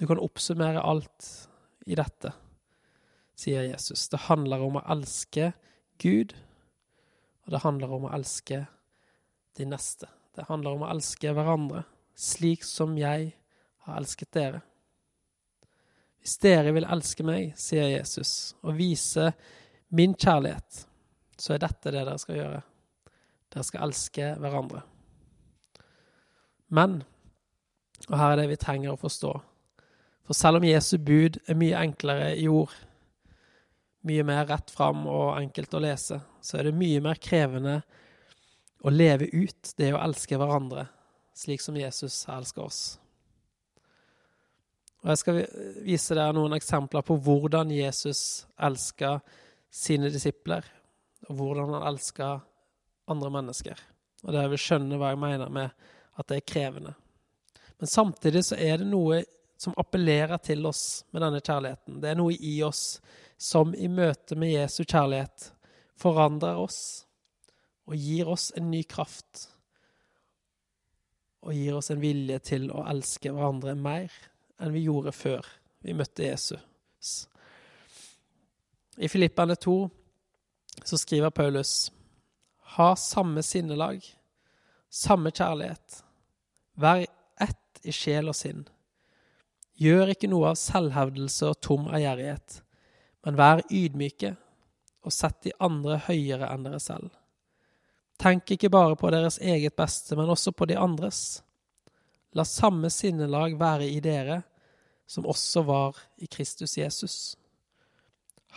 du 0.00 0.06
kan 0.08 0.22
oppsummere 0.22 0.82
alt 0.82 1.28
i 1.86 1.98
dette, 1.98 2.32
sier 3.36 3.68
Jesus. 3.68 4.08
Det 4.08 4.24
handler 4.30 4.64
om 4.64 4.80
å 4.80 4.86
elske 4.96 5.52
Gud, 6.00 6.32
og 7.44 7.52
det 7.52 7.62
handler 7.66 7.92
om 7.92 8.08
å 8.08 8.14
elske 8.16 8.64
de 9.58 9.68
neste. 9.68 10.08
Det 10.34 10.48
handler 10.48 10.78
om 10.78 10.86
å 10.86 10.92
elske 10.94 11.36
hverandre, 11.36 11.84
slik 12.16 12.64
som 12.66 12.96
jeg 12.98 13.34
har 13.84 14.00
elsket 14.00 14.32
dere. 14.34 14.64
Hvis 16.24 16.38
dere 16.40 16.72
vil 16.72 16.86
elske 16.88 17.24
meg, 17.26 17.50
sier 17.60 17.90
Jesus, 17.92 18.54
og 18.64 18.78
vise 18.78 19.28
min 19.92 20.14
kjærlighet, 20.16 20.86
så 21.36 21.52
er 21.52 21.60
dette 21.66 21.90
det 21.92 22.00
dere 22.00 22.20
skal 22.22 22.38
gjøre. 22.38 22.60
Dere 23.52 23.64
skal 23.68 23.84
elske 23.84 24.30
hverandre. 24.40 24.80
Men, 26.72 27.02
og 28.08 28.16
her 28.16 28.32
er 28.32 28.40
det 28.40 28.48
vi 28.54 28.58
trenger 28.64 28.94
å 28.94 29.02
forstå, 29.04 29.34
for 30.24 30.38
selv 30.38 30.62
om 30.62 30.64
Jesu 30.64 30.96
bud 30.96 31.36
er 31.44 31.60
mye 31.60 31.84
enklere 31.84 32.32
i 32.40 32.48
ord, 32.48 32.72
mye 34.08 34.24
mer 34.24 34.48
rett 34.48 34.72
fram 34.72 35.04
og 35.04 35.36
enkelt 35.36 35.76
å 35.76 35.84
lese, 35.84 36.22
så 36.40 36.56
er 36.56 36.70
det 36.70 36.76
mye 36.80 37.04
mer 37.04 37.20
krevende 37.20 37.82
å 38.80 38.92
leve 38.92 39.28
ut 39.28 39.76
det 39.76 39.92
å 39.92 40.00
elske 40.00 40.40
hverandre, 40.40 40.88
slik 41.36 41.60
som 41.60 41.76
Jesus 41.76 42.22
elsker 42.32 42.64
oss. 42.64 42.82
Og 45.04 45.10
Jeg 45.12 45.20
skal 45.20 45.40
vise 45.84 46.16
dere 46.16 46.32
noen 46.32 46.56
eksempler 46.56 47.04
på 47.04 47.18
hvordan 47.20 47.68
Jesus 47.74 48.46
elska 48.56 49.18
sine 49.68 50.08
disipler, 50.08 50.64
og 51.28 51.36
hvordan 51.36 51.74
han 51.76 51.84
elska 51.90 52.28
andre 53.12 53.30
mennesker. 53.34 53.82
Og 54.24 54.32
dere 54.32 54.48
vil 54.54 54.62
skjønne 54.64 54.96
hva 54.96 55.12
jeg 55.12 55.20
mener 55.20 55.52
med 55.52 55.84
at 56.16 56.30
det 56.30 56.40
er 56.40 56.48
krevende. 56.48 56.94
Men 57.76 57.92
samtidig 57.92 58.46
så 58.48 58.56
er 58.56 58.80
det 58.80 58.88
noe 58.88 59.20
som 59.60 59.76
appellerer 59.76 60.40
til 60.40 60.64
oss 60.64 61.04
med 61.12 61.20
denne 61.20 61.44
kjærligheten. 61.44 62.00
Det 62.00 62.14
er 62.14 62.20
noe 62.22 62.32
i 62.40 62.56
oss 62.64 62.98
som 63.36 63.76
i 63.76 63.90
møte 63.92 64.38
med 64.40 64.54
Jesu 64.54 64.86
kjærlighet 64.86 65.50
forandrer 66.00 66.56
oss 66.64 66.78
og 67.84 68.00
gir 68.00 68.30
oss 68.32 68.54
en 68.56 68.70
ny 68.72 68.86
kraft. 68.88 69.50
Og 71.44 71.52
gir 71.52 71.76
oss 71.76 71.92
en 71.92 72.00
vilje 72.00 72.40
til 72.54 72.70
å 72.72 72.86
elske 72.88 73.34
hverandre 73.34 73.76
mer 73.76 74.14
enn 74.60 74.74
vi 74.74 74.84
gjorde 74.86 75.12
før 75.14 75.46
vi 75.84 75.94
møtte 75.96 76.26
Jesus. 76.26 77.28
I 78.96 79.08
Filippane 79.10 79.56
2 79.58 79.76
så 80.84 80.98
skriver 80.98 81.30
Paulus 81.34 81.92
ha 82.76 82.94
samme 82.98 83.42
sinnelag, 83.42 84.04
samme 84.90 85.30
kjærlighet, 85.30 86.00
vær 86.74 87.04
ett 87.42 87.82
i 87.86 87.92
sjel 87.94 88.30
og 88.30 88.38
sinn. 88.38 88.64
Gjør 89.78 90.14
ikke 90.14 90.30
noe 90.30 90.52
av 90.52 90.58
selvhevdelse 90.58 91.50
og 91.50 91.60
tom 91.62 91.86
ærgjerrighet, 91.90 92.60
men 93.26 93.38
vær 93.38 93.62
ydmyke 93.70 94.34
og 95.04 95.14
sett 95.14 95.42
de 95.46 95.52
andre 95.62 96.00
høyere 96.06 96.48
enn 96.50 96.66
dere 96.66 96.80
selv. 96.82 97.12
Tenk 98.20 98.54
ikke 98.54 98.70
bare 98.70 98.96
på 98.96 99.10
deres 99.10 99.40
eget 99.42 99.74
beste, 99.76 100.16
men 100.16 100.30
også 100.30 100.54
på 100.54 100.68
de 100.70 100.78
andres. 100.78 101.42
La 102.34 102.44
samme 102.44 102.90
sinnelag 102.90 103.58
være 103.60 103.88
i 103.88 104.00
dere, 104.02 104.42
som 105.06 105.26
også 105.26 105.62
var 105.68 105.98
i 106.18 106.26
Kristus 106.26 106.78
Jesus. 106.78 107.36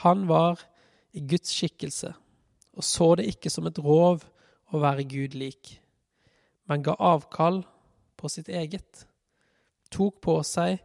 Han 0.03 0.25
var 0.29 0.61
i 1.13 1.21
Guds 1.21 1.51
skikkelse 1.53 2.13
og 2.77 2.83
så 2.85 3.15
det 3.17 3.25
ikke 3.31 3.49
som 3.49 3.65
et 3.65 3.79
rov 3.81 4.21
å 4.69 4.81
være 4.81 5.07
Gud 5.09 5.33
lik, 5.37 5.77
men 6.69 6.83
ga 6.85 6.93
avkall 7.01 7.63
på 8.19 8.29
sitt 8.29 8.51
eget, 8.53 9.07
tok 9.89 10.19
på 10.21 10.35
seg 10.45 10.77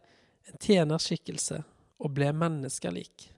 en 0.49 0.59
tjenerskikkelse 0.63 1.61
og 2.03 2.15
ble 2.17 2.31
menneskelik. 2.33 3.29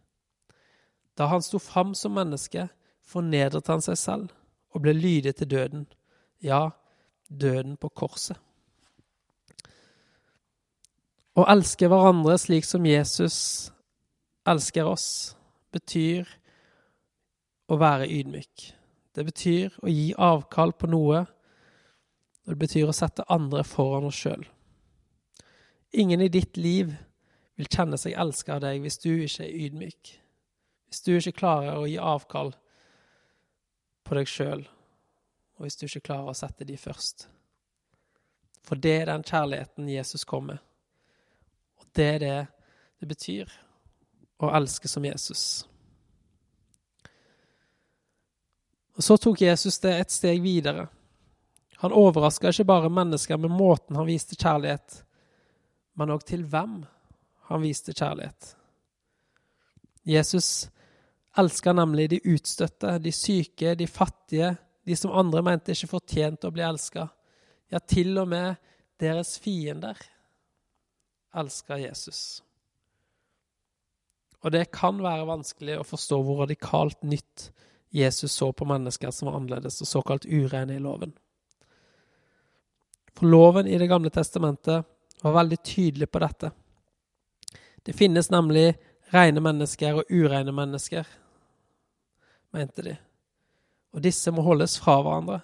Da 1.18 1.26
han 1.32 1.42
sto 1.42 1.58
fram 1.62 1.96
som 1.98 2.14
menneske, 2.14 2.68
fornedret 3.04 3.68
han 3.70 3.82
seg 3.84 3.98
selv 3.98 4.30
og 4.74 4.84
ble 4.86 4.94
lydig 4.94 5.34
til 5.38 5.50
døden, 5.50 5.84
ja, 6.42 6.68
døden 7.28 7.74
på 7.80 7.90
korset. 7.90 8.38
Å 11.34 11.44
elske 11.50 11.88
hverandre 11.90 12.36
slik 12.38 12.66
som 12.66 12.84
Jesus 12.86 13.36
elsker 14.46 14.86
oss, 14.86 15.34
betyr 15.74 16.28
å 17.66 17.78
være 17.80 18.06
ydmyk. 18.06 18.68
Det 19.14 19.24
betyr 19.26 19.74
å 19.82 19.90
gi 19.90 20.12
avkall 20.14 20.74
på 20.78 20.90
noe, 20.90 21.24
og 22.44 22.52
det 22.52 22.60
betyr 22.60 22.90
å 22.90 22.94
sette 22.94 23.26
andre 23.32 23.64
foran 23.66 24.06
oss 24.10 24.20
sjøl. 24.20 24.44
Ingen 25.94 26.22
i 26.22 26.30
ditt 26.30 26.58
liv 26.58 26.92
vil 27.54 27.70
kjenne 27.70 27.98
seg 27.98 28.14
elska 28.18 28.56
av 28.56 28.64
deg 28.66 28.82
hvis 28.82 28.98
du 29.02 29.10
ikke 29.14 29.46
er 29.46 29.56
ydmyk. 29.66 30.12
Hvis 30.90 31.02
du 31.06 31.12
ikke 31.16 31.38
klarer 31.40 31.78
å 31.78 31.88
gi 31.90 31.96
avkall 31.98 32.52
på 34.04 34.18
deg 34.18 34.30
sjøl, 34.30 34.62
og 35.54 35.66
hvis 35.66 35.78
du 35.80 35.86
ikke 35.86 36.04
klarer 36.10 36.30
å 36.30 36.38
sette 36.38 36.66
de 36.68 36.76
først. 36.78 37.26
For 38.64 38.78
det 38.78 38.94
er 39.00 39.10
den 39.10 39.26
kjærligheten 39.26 39.90
Jesus 39.90 40.26
kom 40.28 40.50
med. 40.52 40.62
Det 41.94 42.08
er 42.16 42.18
det 42.18 42.40
det 43.00 43.08
betyr 43.10 43.50
å 44.40 44.50
elske 44.56 44.88
som 44.88 45.04
Jesus. 45.04 45.64
Og 48.94 49.04
Så 49.04 49.16
tok 49.18 49.42
Jesus 49.42 49.78
det 49.82 49.92
et 49.98 50.14
steg 50.14 50.42
videre. 50.42 50.86
Han 51.82 51.92
overraska 51.92 52.48
ikke 52.48 52.66
bare 52.68 52.92
mennesker 52.92 53.36
med 53.40 53.52
måten 53.52 53.98
han 53.98 54.08
viste 54.08 54.38
kjærlighet, 54.38 55.02
men 55.98 56.14
òg 56.14 56.22
til 56.24 56.46
hvem 56.48 56.78
han 57.50 57.62
viste 57.62 57.92
kjærlighet. 57.92 58.54
Jesus 60.04 60.70
elska 61.36 61.74
nemlig 61.76 62.08
de 62.12 62.22
utstøtte, 62.34 62.96
de 63.02 63.12
syke, 63.12 63.74
de 63.74 63.86
fattige, 63.90 64.54
de 64.84 64.96
som 64.96 65.12
andre 65.12 65.42
mente 65.44 65.74
ikke 65.74 65.92
fortjente 65.96 66.48
å 66.48 66.54
bli 66.54 66.64
elska. 66.64 67.08
Ja, 67.72 67.80
til 67.80 68.16
og 68.20 68.28
med 68.30 68.54
deres 69.00 69.36
fiender 69.42 69.98
elsker 71.34 71.82
Jesus. 71.82 72.42
Og 74.44 74.52
det 74.52 74.68
kan 74.76 74.98
være 75.00 75.28
vanskelig 75.28 75.78
å 75.80 75.86
forstå 75.88 76.20
hvor 76.22 76.42
radikalt 76.44 77.00
nytt 77.02 77.50
Jesus 77.94 78.32
så 78.32 78.50
på 78.52 78.66
mennesker 78.68 79.12
som 79.14 79.30
var 79.30 79.38
annerledes 79.38 79.80
og 79.80 79.88
såkalt 79.88 80.26
urene 80.26 80.76
i 80.76 80.82
loven. 80.82 81.14
For 83.14 83.30
loven 83.30 83.66
i 83.70 83.78
Det 83.78 83.88
gamle 83.88 84.10
testamentet 84.10 84.84
var 85.22 85.32
veldig 85.32 85.58
tydelig 85.62 86.10
på 86.10 86.20
dette. 86.20 86.50
Det 87.82 87.92
finnes 87.92 88.30
nemlig 88.30 88.74
rene 89.14 89.40
mennesker 89.40 90.00
og 90.00 90.10
urene 90.10 90.52
mennesker, 90.52 91.06
mente 92.52 92.82
de, 92.82 92.94
og 93.94 94.02
disse 94.02 94.30
må 94.34 94.42
holdes 94.42 94.76
fra 94.80 94.98
hverandre. 95.02 95.40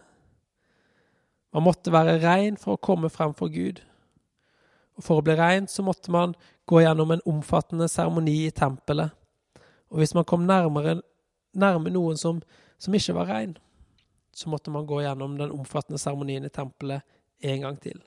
Man 1.54 1.66
måtte 1.66 1.92
være 1.92 2.18
rein 2.22 2.58
for 2.58 2.74
å 2.74 2.82
komme 2.82 3.10
frem 3.10 3.32
for 3.34 3.50
Gud. 3.52 3.80
For 5.00 5.20
å 5.20 5.24
bli 5.24 5.36
rein 5.38 5.68
så 5.70 5.84
måtte 5.86 6.12
man 6.12 6.34
gå 6.68 6.82
gjennom 6.84 7.14
en 7.14 7.24
omfattende 7.28 7.88
seremoni 7.90 8.36
i 8.46 8.52
tempelet. 8.54 9.16
Og 9.90 10.02
hvis 10.02 10.14
man 10.14 10.26
kom 10.28 10.46
nærmere, 10.46 11.00
nærme 11.58 11.90
noen 11.90 12.20
som, 12.20 12.38
som 12.78 12.94
ikke 12.94 13.16
var 13.16 13.30
rein, 13.32 13.56
så 14.32 14.48
måtte 14.52 14.70
man 14.70 14.86
gå 14.86 15.00
gjennom 15.02 15.34
den 15.38 15.50
omfattende 15.50 15.98
seremonien 15.98 16.46
i 16.46 16.52
tempelet 16.54 17.02
en 17.40 17.64
gang 17.64 17.80
til. 17.82 17.98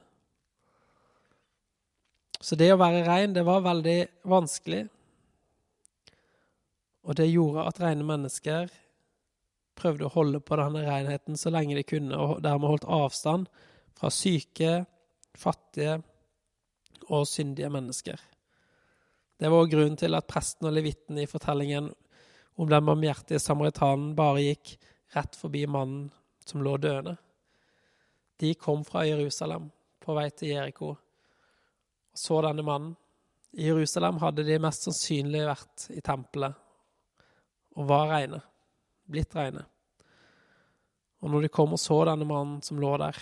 Så 2.43 2.55
det 2.59 2.71
å 2.73 2.79
være 2.79 3.03
rein, 3.07 3.35
det 3.35 3.43
var 3.47 3.63
veldig 3.63 3.97
vanskelig. 4.27 4.85
Og 7.03 7.19
det 7.19 7.29
gjorde 7.31 7.67
at 7.67 7.79
rene 7.83 8.07
mennesker 8.07 8.71
prøvde 9.79 10.07
å 10.07 10.13
holde 10.13 10.39
på 10.43 10.57
denne 10.59 10.83
renheten 10.85 11.39
så 11.39 11.51
lenge 11.51 11.75
de 11.75 11.85
kunne, 11.87 12.15
og 12.15 12.41
dermed 12.43 12.69
holdt 12.69 12.87
avstand 12.87 13.47
fra 13.97 14.11
syke, 14.13 14.83
fattige 15.35 15.99
og 17.09 17.27
syndige 17.27 17.69
mennesker. 17.73 18.19
Det 19.39 19.49
var 19.49 19.63
også 19.63 19.73
grunnen 19.75 19.99
til 19.99 20.15
at 20.15 20.27
presten 20.29 20.69
og 20.69 20.75
levitten 20.75 21.19
i 21.19 21.27
fortellingen 21.27 21.89
om 22.55 22.69
den 22.69 22.85
barmhjertige 22.85 23.41
samaritanen 23.41 24.13
bare 24.15 24.43
gikk 24.45 24.75
rett 25.15 25.37
forbi 25.37 25.65
mannen 25.67 26.09
som 26.45 26.63
lå 26.63 26.77
døende. 26.77 27.15
De 28.39 28.53
kom 28.55 28.83
fra 28.85 29.05
Jerusalem 29.07 29.69
på 30.03 30.15
vei 30.17 30.29
til 30.31 30.53
Jeriko 30.53 30.93
og 30.93 30.99
så 32.13 32.41
denne 32.45 32.65
mannen. 32.65 32.93
I 33.53 33.67
Jerusalem 33.69 34.19
hadde 34.21 34.45
de 34.45 34.57
mest 34.61 34.85
sannsynlig 34.87 35.43
vært 35.45 35.87
i 35.93 36.01
tempelet 36.01 36.57
og 37.77 37.87
var 37.89 38.09
reine, 38.11 38.39
blitt 39.09 39.33
reine. 39.37 39.63
Og 41.23 41.31
når 41.31 41.45
de 41.45 41.53
kom 41.53 41.73
og 41.73 41.81
så 41.81 41.99
denne 42.09 42.27
mannen 42.27 42.61
som 42.65 42.81
lå 42.81 42.91
der, 43.01 43.17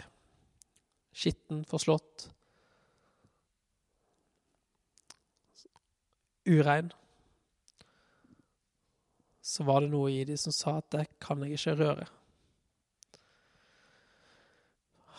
skitten, 1.11 1.63
forslått, 1.67 2.29
urein, 6.47 6.91
så 9.41 9.63
var 9.67 9.81
det 9.81 9.91
noe 9.91 10.11
i 10.13 10.25
de 10.25 10.37
som 10.37 10.53
sa 10.55 10.77
at 10.79 10.89
det 10.93 11.05
kan 11.21 11.41
jeg 11.43 11.57
ikke 11.57 11.77
røre. 11.79 12.07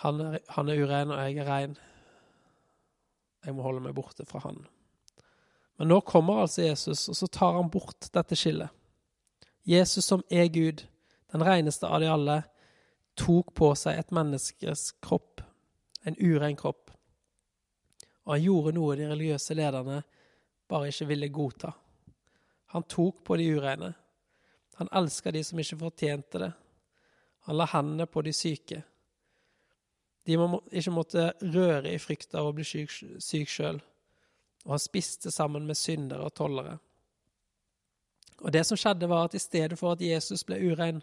Han 0.03 0.21
er, 0.21 0.39
han 0.57 0.71
er 0.71 0.83
urein, 0.83 1.11
og 1.15 1.19
jeg 1.21 1.43
er 1.43 1.51
rein. 1.51 1.75
Jeg 3.43 3.55
må 3.55 3.67
holde 3.67 3.83
meg 3.85 3.95
borte 3.95 4.27
fra 4.27 4.41
han. 4.47 4.65
Men 5.79 5.91
nå 5.91 6.01
kommer 6.07 6.43
altså 6.43 6.65
Jesus, 6.65 7.09
og 7.11 7.19
så 7.19 7.27
tar 7.27 7.59
han 7.59 7.71
bort 7.71 8.09
dette 8.15 8.39
skillet. 8.39 8.71
Jesus 9.67 10.07
som 10.07 10.25
er 10.31 10.49
Gud, 10.51 10.85
den 11.33 11.45
reneste 11.47 11.87
av 11.87 12.03
de 12.03 12.11
alle, 12.11 12.41
tok 13.19 13.53
på 13.55 13.73
seg 13.79 13.99
et 13.99 14.15
menneskes 14.15 14.89
kropp, 15.05 15.43
en 16.07 16.19
urein 16.19 16.59
kropp. 16.59 16.91
Og 18.27 18.37
han 18.37 18.45
gjorde 18.47 18.75
noe 18.77 18.97
de 18.99 19.07
religiøse 19.11 19.55
lederne 19.59 20.03
bare 20.69 20.91
ikke 20.93 21.09
ville 21.11 21.29
godta. 21.33 21.73
Han 22.73 22.87
tok 22.89 23.25
på 23.25 23.37
de 23.37 23.51
ureine. 23.53 23.93
Han 24.81 24.89
elska 24.93 25.33
de 25.33 25.45
som 25.45 25.61
ikke 25.61 25.81
fortjente 25.83 26.41
det. 26.41 26.53
Han 27.47 27.59
la 27.59 27.67
hendene 27.69 28.07
på 28.07 28.23
de 28.23 28.33
syke. 28.33 28.83
De 30.25 30.39
må 30.39 30.61
ikke 30.71 30.95
måtte 30.95 31.33
røre 31.43 31.91
i 31.91 31.99
frykt 32.01 32.35
av 32.39 32.49
å 32.49 32.55
bli 32.55 32.65
syk, 32.65 33.51
sjøl. 33.51 33.81
Og 34.65 34.75
han 34.77 34.83
spiste 34.83 35.33
sammen 35.35 35.67
med 35.67 35.77
syndere 35.79 36.29
og 36.29 36.37
tollere. 36.39 36.77
Og 38.43 38.55
det 38.55 38.63
som 38.67 38.79
skjedde, 38.79 39.09
var 39.11 39.27
at 39.27 39.35
i 39.35 39.43
stedet 39.43 39.79
for 39.79 39.95
at 39.95 40.03
Jesus 40.03 40.45
ble 40.47 40.61
urein, 40.63 41.03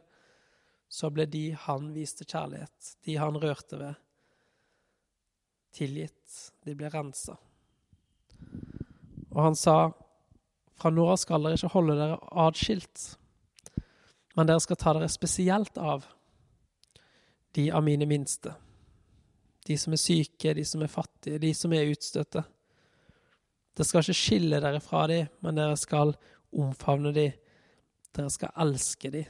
så 0.90 1.12
ble 1.14 1.28
de 1.30 1.52
han 1.68 1.92
viste 1.94 2.26
kjærlighet, 2.26 2.96
de 3.06 3.20
han 3.22 3.38
rørte 3.38 3.78
ved, 3.78 4.00
tilgitt. 5.76 6.40
De 6.66 6.74
ble 6.76 6.90
rensa. 6.90 7.38
Og 9.36 9.42
han 9.44 9.58
sa, 9.58 9.92
fra 10.80 10.92
nå 10.94 11.06
av 11.12 11.20
skal 11.22 11.44
dere 11.46 11.60
ikke 11.60 11.74
holde 11.74 11.98
dere 12.00 12.20
adskilt, 12.46 13.04
men 14.38 14.48
dere 14.48 14.64
skal 14.64 14.80
ta 14.80 14.94
dere 14.96 15.10
spesielt 15.12 15.78
av 15.78 16.06
de 17.58 17.70
av 17.76 17.84
mine 17.84 18.08
minste. 18.10 18.54
De 19.66 19.78
som 19.78 19.94
er 19.94 20.02
syke, 20.02 20.54
de 20.56 20.66
som 20.66 20.82
er 20.82 20.92
fattige, 20.92 21.42
de 21.42 21.52
som 21.54 21.74
er 21.76 21.90
utstøtte. 21.92 22.44
Dere 23.76 23.88
skal 23.88 24.06
ikke 24.06 24.18
skille 24.18 24.62
dere 24.64 24.82
fra 24.82 25.06
dem, 25.12 25.28
men 25.44 25.60
dere 25.60 25.78
skal 25.78 26.14
omfavne 26.56 27.14
dem. 27.14 27.36
Dere 28.16 28.32
skal 28.34 28.56
elske 28.64 29.12
dem 29.14 29.28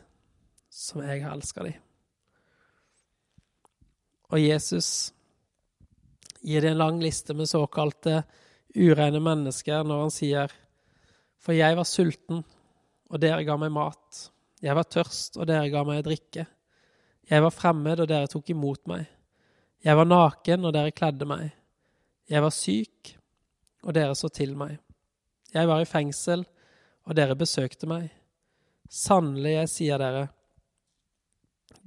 som 0.69 1.01
jeg 1.03 1.23
har 1.23 1.33
elska 1.33 1.65
dem. 1.65 1.79
Og 4.29 4.37
Jesus 4.43 5.09
gir 6.45 6.61
det 6.61 6.71
en 6.71 6.83
lang 6.83 6.99
liste 7.01 7.33
med 7.33 7.49
såkalte 7.49 8.21
ureine 8.75 9.21
mennesker 9.23 9.85
når 9.87 10.03
han 10.05 10.13
sier 10.13 10.55
For 11.39 11.55
jeg 11.55 11.77
var 11.77 11.87
sulten, 11.87 12.43
og 13.09 13.21
dere 13.21 13.45
ga 13.47 13.55
meg 13.57 13.71
mat. 13.73 14.25
Jeg 14.61 14.75
var 14.75 14.89
tørst, 14.91 15.37
og 15.39 15.47
dere 15.47 15.69
ga 15.71 15.85
meg 15.87 16.03
drikke. 16.03 16.43
Jeg 17.29 17.45
var 17.45 17.53
fremmed, 17.55 18.03
og 18.03 18.09
dere 18.11 18.27
tok 18.27 18.51
imot 18.51 18.89
meg. 18.91 19.05
Jeg 19.85 19.95
var 19.95 20.09
naken, 20.09 20.67
og 20.67 20.75
dere 20.75 20.91
kledde 20.91 21.25
meg. 21.29 21.47
Jeg 22.29 22.43
var 22.43 22.53
syk, 22.53 23.13
og 23.87 23.95
dere 23.95 24.17
så 24.19 24.27
til 24.27 24.57
meg. 24.59 24.75
Jeg 25.53 25.69
var 25.71 25.81
i 25.81 25.87
fengsel, 25.87 26.43
og 27.07 27.15
dere 27.15 27.39
besøkte 27.39 27.87
meg. 27.89 28.09
Sannelig, 28.89 29.55
jeg 29.55 29.71
sier 29.71 30.01
dere, 30.01 30.27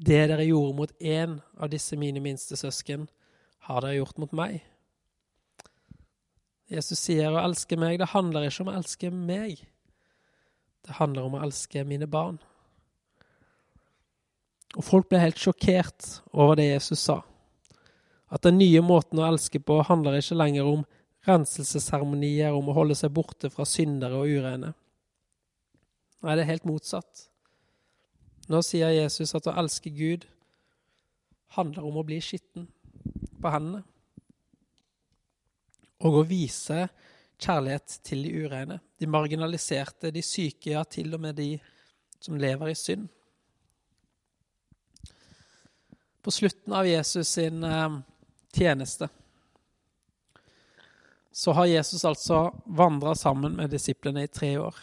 det 0.03 0.25
dere 0.31 0.49
gjorde 0.49 0.77
mot 0.79 0.93
én 0.99 1.37
av 1.61 1.71
disse 1.71 1.97
mine 2.01 2.23
minste 2.25 2.57
søsken, 2.59 3.05
har 3.69 3.85
dere 3.85 4.01
gjort 4.01 4.19
mot 4.23 4.33
meg. 4.35 4.63
Jesus 6.73 7.03
sier 7.05 7.35
å 7.35 7.43
elske 7.43 7.77
meg, 7.77 7.99
det 8.01 8.13
handler 8.15 8.49
ikke 8.49 8.65
om 8.65 8.71
å 8.73 8.79
elske 8.79 9.11
meg. 9.13 9.61
Det 10.83 10.97
handler 10.97 11.29
om 11.29 11.37
å 11.37 11.43
elske 11.45 11.85
mine 11.87 12.09
barn. 12.11 12.39
Og 14.73 14.87
folk 14.87 15.11
ble 15.11 15.21
helt 15.21 15.41
sjokkert 15.41 16.23
over 16.33 16.57
det 16.57 16.71
Jesus 16.71 17.05
sa. 17.05 17.21
At 18.33 18.47
den 18.47 18.57
nye 18.57 18.81
måten 18.81 19.21
å 19.21 19.27
elske 19.29 19.61
på 19.61 19.83
handler 19.85 20.17
ikke 20.17 20.39
lenger 20.41 20.71
om 20.71 20.87
renselsesseremonier, 21.29 22.57
om 22.57 22.71
å 22.73 22.77
holde 22.77 22.97
seg 22.99 23.13
borte 23.15 23.51
fra 23.53 23.67
syndere 23.69 24.17
og 24.19 24.33
urene. 24.33 24.73
Nei, 26.23 26.35
det 26.39 26.47
er 26.47 26.55
helt 26.55 26.67
motsatt. 26.67 27.27
Nå 28.51 28.63
sier 28.65 28.91
Jesus 28.95 29.35
at 29.37 29.47
å 29.47 29.55
elske 29.61 29.93
Gud 29.95 30.25
handler 31.55 31.85
om 31.87 32.01
å 32.01 32.07
bli 32.07 32.19
skitten 32.25 32.67
på 33.43 33.53
hendene. 33.53 33.85
Og 36.03 36.19
å 36.19 36.27
vise 36.27 36.87
kjærlighet 37.43 37.99
til 38.07 38.23
de 38.27 38.33
ureine, 38.45 38.79
de 38.99 39.09
marginaliserte, 39.11 40.13
de 40.15 40.23
syke, 40.23 40.75
ja, 40.75 40.85
til 40.85 41.15
og 41.15 41.23
med 41.23 41.39
de 41.39 41.51
som 42.23 42.39
lever 42.39 42.73
i 42.73 42.79
synd. 42.79 43.09
På 46.23 46.31
slutten 46.31 46.75
av 46.79 46.87
Jesus 46.87 47.35
sin 47.35 47.65
eh, 47.67 47.99
tjeneste 48.55 49.09
så 51.33 51.55
har 51.57 51.67
Jesus 51.67 52.05
altså 52.05 52.53
vandra 52.65 53.15
sammen 53.15 53.57
med 53.57 53.73
disiplene 53.73 54.27
i 54.27 54.29
tre 54.29 54.53
år. 54.61 54.77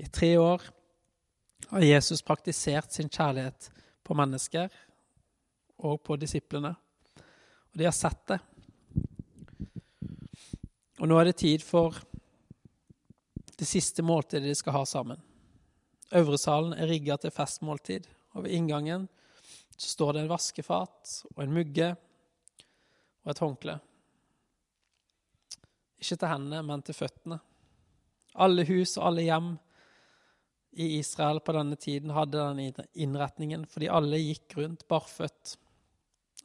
I 0.00 0.08
tre 0.08 0.30
år 0.40 0.62
har 1.68 1.84
Jesus 1.84 2.22
praktisert 2.24 2.92
sin 2.92 3.12
kjærlighet 3.12 3.68
på 4.02 4.16
mennesker 4.16 4.72
og 5.84 6.00
på 6.02 6.16
disiplene. 6.16 6.72
Og 7.72 7.78
de 7.78 7.84
har 7.84 7.94
sett 7.94 8.24
det. 8.32 8.40
Og 11.02 11.10
nå 11.10 11.16
er 11.18 11.26
det 11.26 11.40
tid 11.40 11.64
for 11.66 11.96
det 13.58 13.66
siste 13.66 14.04
måltidet 14.06 14.46
de 14.46 14.54
skal 14.54 14.76
ha 14.76 14.82
sammen. 14.86 15.18
Øvresalen 16.14 16.76
er 16.78 16.86
rigga 16.86 17.16
til 17.18 17.34
festmåltid, 17.34 18.06
og 18.36 18.44
ved 18.44 18.54
inngangen 18.54 19.08
så 19.74 19.88
står 19.96 20.12
det 20.12 20.22
en 20.22 20.30
vaskefat 20.30 21.16
og 21.32 21.42
en 21.42 21.56
mugge 21.56 21.88
og 23.24 23.32
et 23.34 23.42
håndkle. 23.42 23.76
Ikke 25.98 26.20
til 26.20 26.30
hendene, 26.30 26.62
men 26.70 26.86
til 26.86 26.94
føttene. 26.94 27.40
Alle 28.38 28.62
hus 28.70 28.94
og 29.00 29.10
alle 29.10 29.26
hjem 29.26 29.52
i 30.78 31.00
Israel 31.00 31.42
på 31.42 31.58
denne 31.58 31.76
tiden 31.82 32.14
hadde 32.14 32.46
den 32.54 32.86
innretningen, 32.94 33.66
fordi 33.66 33.90
alle 33.90 34.22
gikk 34.22 34.54
rundt 34.60 34.86
barføtt 34.86 35.56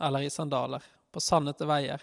eller 0.02 0.26
i 0.26 0.34
sandaler 0.34 0.82
på 1.14 1.22
sandete 1.22 1.70
veier. 1.70 2.02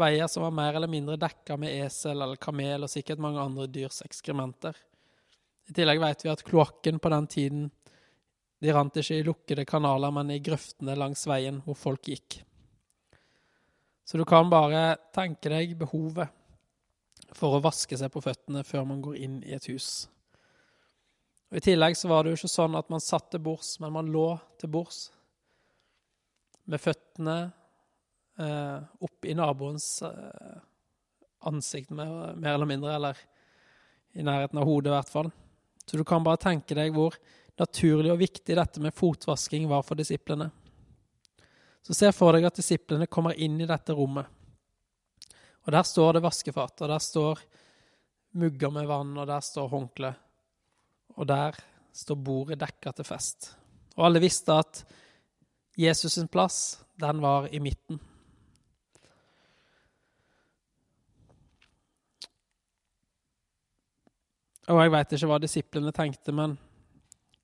Veier 0.00 0.30
som 0.30 0.46
var 0.46 0.54
mer 0.56 0.78
eller 0.78 0.90
mindre 0.90 1.18
dekka 1.20 1.56
med 1.60 1.74
esel 1.84 2.16
eller 2.16 2.40
kamel 2.40 2.86
og 2.86 2.92
sikkert 2.92 3.20
mange 3.22 3.42
andre 3.42 3.68
dyrs 3.70 4.00
ekskrementer. 4.06 4.76
I 5.70 5.76
tillegg 5.76 6.00
vet 6.02 6.24
vi 6.24 6.32
at 6.32 6.44
kloakken 6.46 6.98
på 6.98 7.12
den 7.12 7.28
tiden 7.30 7.68
de 8.60 8.72
rant 8.76 8.96
ikke 9.00 9.16
i 9.16 9.24
lukkede 9.24 9.64
kanaler, 9.64 10.12
men 10.12 10.34
i 10.34 10.42
grøftene 10.44 10.96
langs 10.98 11.22
veien 11.28 11.62
hvor 11.64 11.78
folk 11.78 12.10
gikk. 12.10 12.42
Så 14.04 14.18
du 14.18 14.26
kan 14.28 14.50
bare 14.52 14.98
tenke 15.14 15.52
deg 15.52 15.76
behovet 15.80 16.28
for 17.36 17.56
å 17.56 17.62
vaske 17.62 17.96
seg 17.96 18.10
på 18.12 18.22
føttene 18.24 18.64
før 18.66 18.88
man 18.90 19.00
går 19.04 19.20
inn 19.22 19.38
i 19.46 19.54
et 19.56 19.68
hus. 19.70 20.08
Og 21.50 21.60
I 21.60 21.64
tillegg 21.64 21.96
så 21.98 22.10
var 22.10 22.24
det 22.24 22.32
jo 22.34 22.40
ikke 22.40 22.52
sånn 22.52 22.76
at 22.78 22.90
man 22.92 23.02
satt 23.02 23.30
til 23.30 23.42
bords, 23.42 23.76
men 23.82 23.94
man 23.94 24.10
lå 24.12 24.34
til 24.60 24.70
bords 24.74 25.08
med 26.70 26.82
føttene 26.82 27.38
eh, 28.40 28.78
opp 29.04 29.28
i 29.28 29.34
naboens 29.36 30.02
eh, 30.06 30.56
ansikt, 31.48 31.90
mer, 31.90 32.34
mer, 32.36 32.54
eller 32.54 32.68
mindre, 32.68 32.94
eller 32.94 33.20
i 34.12 34.24
nærheten 34.26 34.58
av 34.60 34.66
hodet 34.68 34.90
i 34.90 34.96
hvert 34.96 35.12
fall. 35.12 35.30
Så 35.86 35.98
du 35.98 36.04
kan 36.06 36.24
bare 36.24 36.40
tenke 36.40 36.76
deg 36.76 36.92
hvor 36.94 37.16
naturlig 37.60 38.12
og 38.12 38.20
viktig 38.20 38.56
dette 38.56 38.82
med 38.82 38.96
fotvasking 38.96 39.68
var 39.70 39.84
for 39.86 39.98
disiplene. 39.98 40.50
Så 41.82 41.96
se 41.96 42.10
for 42.12 42.36
deg 42.36 42.46
at 42.48 42.58
disiplene 42.60 43.08
kommer 43.10 43.38
inn 43.40 43.58
i 43.60 43.68
dette 43.68 43.94
rommet. 43.96 44.28
Og 45.66 45.72
der 45.74 45.84
står 45.86 46.16
det 46.16 46.24
vaskefat, 46.24 46.82
og 46.82 46.88
der 46.88 47.02
står 47.04 47.40
mugger 48.40 48.72
med 48.72 48.88
vann, 48.88 49.12
og 49.18 49.26
der 49.28 49.42
står 49.44 49.68
håndkle. 49.72 50.12
Og 51.16 51.26
der 51.28 51.56
står 51.92 52.20
bordet 52.24 52.60
dekka 52.60 52.92
til 52.96 53.08
fest. 53.08 53.50
Og 53.96 54.06
alle 54.06 54.22
visste 54.22 54.56
at 54.56 54.84
Jesus' 55.80 56.26
plass, 56.30 56.80
den 57.00 57.20
var 57.22 57.48
i 57.52 57.60
midten. 57.62 58.00
Og 64.70 64.78
jeg 64.78 64.92
veit 64.94 65.14
ikke 65.16 65.28
hva 65.30 65.38
disiplene 65.42 65.92
tenkte, 65.94 66.32
men 66.36 66.54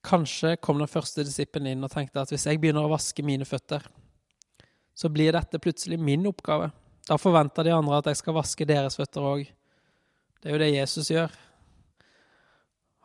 kanskje 0.06 0.54
kom 0.62 0.78
den 0.78 0.90
første 0.90 1.24
disippelen 1.26 1.72
inn 1.72 1.86
og 1.86 1.90
tenkte 1.90 2.22
at 2.22 2.30
hvis 2.30 2.46
jeg 2.46 2.60
begynner 2.62 2.86
å 2.86 2.92
vaske 2.92 3.24
mine 3.26 3.46
føtter, 3.48 3.82
så 4.96 5.10
blir 5.12 5.34
dette 5.34 5.58
plutselig 5.60 5.98
min 5.98 6.28
oppgave. 6.30 6.70
Da 7.06 7.18
forventer 7.18 7.66
de 7.66 7.74
andre 7.74 7.98
at 7.98 8.10
jeg 8.10 8.20
skal 8.20 8.36
vaske 8.38 8.66
deres 8.68 8.98
føtter 8.98 9.26
òg. 9.26 9.42
Det 10.40 10.48
er 10.48 10.54
jo 10.54 10.62
det 10.62 10.70
Jesus 10.70 11.10
gjør. 11.10 11.34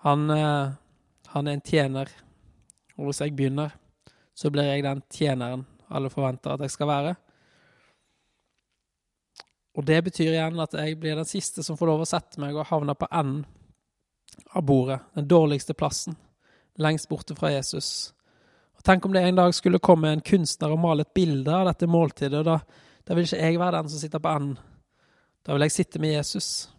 Han, 0.06 0.30
eh, 0.34 0.72
han 1.34 1.48
er 1.48 1.58
en 1.58 1.66
tjener, 1.66 2.10
og 2.98 3.10
hvis 3.10 3.22
jeg 3.22 3.36
begynner, 3.36 3.74
så 4.38 4.50
blir 4.54 4.70
jeg 4.70 4.86
den 4.86 5.02
tjeneren 5.14 5.66
alle 5.92 6.10
forventer 6.14 6.54
at 6.54 6.64
jeg 6.66 6.74
skal 6.74 6.90
være. 6.90 7.16
Og 9.78 9.86
det 9.88 9.98
betyr 10.04 10.36
igjen 10.36 10.62
at 10.62 10.74
jeg 10.78 11.00
blir 11.00 11.18
den 11.18 11.28
siste 11.28 11.64
som 11.66 11.78
får 11.80 11.90
lov 11.90 12.06
å 12.06 12.10
sette 12.10 12.42
meg 12.44 12.56
og 12.56 12.70
havne 12.70 12.96
på 12.98 13.10
enden 13.10 13.44
av 14.52 14.66
bordet, 14.66 15.00
den 15.14 15.28
dårligste 15.28 15.74
plassen, 15.74 16.16
lengst 16.76 17.10
borte 17.10 17.36
fra 17.36 17.52
Jesus. 17.52 18.14
Og 18.78 18.84
Tenk 18.84 19.06
om 19.06 19.14
det 19.14 19.22
en 19.22 19.40
dag 19.40 19.54
skulle 19.56 19.80
komme 19.84 20.10
en 20.10 20.24
kunstner 20.26 20.74
og 20.74 20.82
male 20.82 21.06
et 21.06 21.14
bilde 21.14 21.54
av 21.54 21.68
dette 21.70 21.88
måltidet, 21.88 22.40
og 22.40 22.48
da, 22.48 22.60
da 23.06 23.18
vil 23.18 23.28
ikke 23.28 23.42
jeg 23.42 23.60
være 23.62 23.78
den 23.78 23.92
som 23.92 24.02
sitter 24.02 24.24
på 24.24 24.32
enden. 24.32 24.60
Da 25.46 25.56
vil 25.56 25.66
jeg 25.66 25.74
sitte 25.76 26.02
med 26.02 26.16
Jesus. 26.16 26.70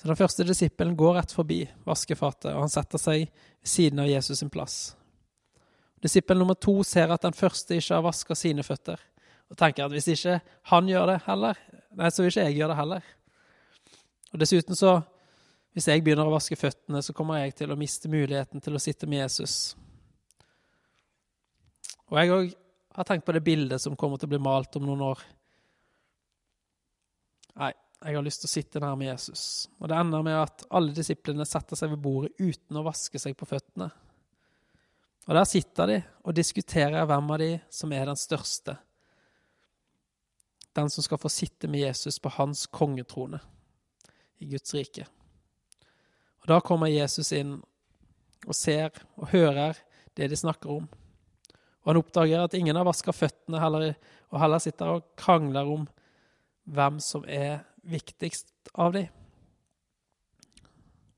Så 0.00 0.08
den 0.08 0.18
første 0.18 0.44
disippelen 0.44 0.96
går 0.98 1.14
rett 1.16 1.32
forbi 1.32 1.62
vaskefatet, 1.86 2.52
og 2.52 2.66
han 2.66 2.72
setter 2.72 3.00
seg 3.00 3.24
ved 3.24 3.70
siden 3.74 4.02
av 4.02 4.10
Jesus 4.10 4.42
sin 4.42 4.52
plass. 4.52 4.76
Disippel 6.04 6.36
nummer 6.36 6.58
to 6.60 6.82
ser 6.84 7.08
at 7.14 7.22
den 7.24 7.32
første 7.32 7.78
ikke 7.78 7.94
har 7.96 8.04
vaska 8.04 8.36
sine 8.36 8.62
føtter, 8.66 9.00
og 9.48 9.56
tenker 9.56 9.86
at 9.86 9.94
hvis 9.94 10.10
ikke 10.12 10.40
han 10.70 10.90
gjør 10.90 11.14
det 11.14 11.18
heller, 11.24 11.58
nei, 11.96 12.10
så 12.12 12.22
vil 12.22 12.32
ikke 12.32 12.44
jeg 12.50 12.58
gjøre 12.58 12.74
det 12.74 12.78
heller. 12.82 13.10
Og 14.34 14.42
Dessuten 14.42 14.76
så 14.76 14.98
hvis 15.74 15.88
jeg 15.90 16.04
begynner 16.06 16.28
å 16.28 16.34
vaske 16.36 16.56
føttene, 16.58 17.00
så 17.02 17.12
kommer 17.16 17.40
jeg 17.42 17.56
til 17.58 17.72
å 17.74 17.78
miste 17.78 18.10
muligheten 18.10 18.62
til 18.62 18.76
å 18.78 18.82
sitte 18.82 19.08
med 19.10 19.24
Jesus. 19.24 19.74
Og 22.12 22.20
jeg 22.20 22.30
òg 22.30 22.52
har 22.94 23.08
tenkt 23.08 23.26
på 23.26 23.34
det 23.34 23.42
bildet 23.42 23.82
som 23.82 23.96
kommer 23.98 24.20
til 24.20 24.28
å 24.28 24.34
bli 24.36 24.42
malt 24.42 24.78
om 24.78 24.84
noen 24.86 25.02
år. 25.02 25.24
Nei, 27.58 27.72
jeg 28.04 28.18
har 28.18 28.26
lyst 28.26 28.44
til 28.44 28.50
å 28.50 28.54
sitte 28.54 28.82
nær 28.84 28.94
med 29.00 29.10
Jesus. 29.10 29.66
Og 29.80 29.90
det 29.90 29.98
ender 29.98 30.22
med 30.22 30.38
at 30.38 30.62
alle 30.70 30.94
disiplene 30.94 31.46
setter 31.48 31.78
seg 31.78 31.90
ved 31.90 32.02
bordet 32.04 32.38
uten 32.38 32.78
å 32.78 32.86
vaske 32.86 33.18
seg 33.18 33.34
på 33.38 33.48
føttene. 33.50 33.90
Og 35.24 35.34
der 35.34 35.48
sitter 35.48 35.90
de 35.90 35.98
og 36.22 36.36
diskuterer 36.36 37.08
hvem 37.08 37.34
av 37.34 37.40
de 37.40 37.50
som 37.72 37.92
er 37.96 38.06
den 38.10 38.20
største. 38.20 38.76
Den 40.76 40.90
som 40.92 41.06
skal 41.06 41.18
få 41.22 41.32
sitte 41.32 41.70
med 41.70 41.82
Jesus 41.86 42.20
på 42.22 42.30
hans 42.36 42.66
kongetrone 42.70 43.42
i 44.38 44.52
Guds 44.54 44.74
rike. 44.76 45.08
Og 46.44 46.50
Da 46.52 46.60
kommer 46.60 46.92
Jesus 46.92 47.32
inn 47.32 47.56
og 48.44 48.52
ser 48.56 48.92
og 49.16 49.30
hører 49.32 49.78
det 50.14 50.28
de 50.28 50.36
snakker 50.36 50.70
om. 50.76 50.88
Og 51.84 51.90
han 51.90 52.00
oppdager 52.00 52.44
at 52.44 52.54
ingen 52.56 52.76
har 52.76 52.84
vaska 52.84 53.12
føttene 53.16 53.60
heller, 53.60 53.94
og 54.28 54.40
heller 54.40 54.60
sitter 54.60 54.92
og 54.92 55.06
krangler 55.16 55.68
om 55.68 55.88
hvem 56.64 57.00
som 57.00 57.24
er 57.24 57.64
viktigst 57.84 58.52
av 58.76 58.92
dem. 58.92 59.08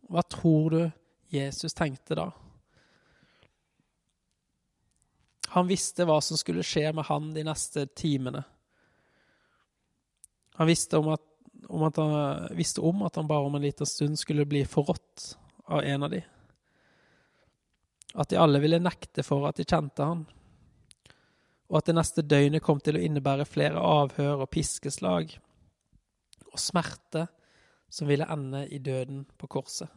Hva 0.06 0.22
tror 0.22 0.70
du 0.70 0.82
Jesus 1.34 1.74
tenkte 1.74 2.18
da? 2.18 2.30
Han 5.54 5.66
visste 5.66 6.06
hva 6.06 6.20
som 6.22 6.38
skulle 6.38 6.66
skje 6.66 6.90
med 6.94 7.06
han 7.08 7.32
de 7.34 7.42
neste 7.46 7.86
timene. 7.98 8.42
Han 10.58 10.70
visste 10.70 10.98
om 10.98 11.10
at 11.14 11.22
om 11.68 11.82
at 11.86 11.98
han 12.00 12.56
visste 12.56 12.80
om 12.84 13.02
at 13.06 13.16
han 13.16 13.28
bare 13.28 13.48
om 13.48 13.54
en 13.54 13.62
liten 13.62 13.86
stund 13.86 14.18
skulle 14.18 14.46
bli 14.46 14.64
forrådt 14.64 15.36
av 15.66 15.82
en 15.82 16.02
av 16.02 16.10
de. 16.10 16.22
At 18.14 18.30
de 18.30 18.40
alle 18.40 18.60
ville 18.62 18.80
nekte 18.80 19.24
for 19.26 19.48
at 19.48 19.58
de 19.58 19.66
kjente 19.66 20.04
han. 20.04 20.24
Og 21.66 21.80
at 21.80 21.88
det 21.88 21.96
neste 21.98 22.24
døgnet 22.24 22.64
kom 22.64 22.80
til 22.80 22.96
å 22.96 23.02
innebære 23.02 23.48
flere 23.48 23.82
avhør 23.82 24.44
og 24.44 24.50
piskeslag. 24.54 25.34
Og 26.52 26.58
smerte 26.62 27.26
som 27.92 28.08
ville 28.08 28.28
ende 28.30 28.64
i 28.72 28.78
døden 28.78 29.24
på 29.38 29.50
korset. 29.50 29.90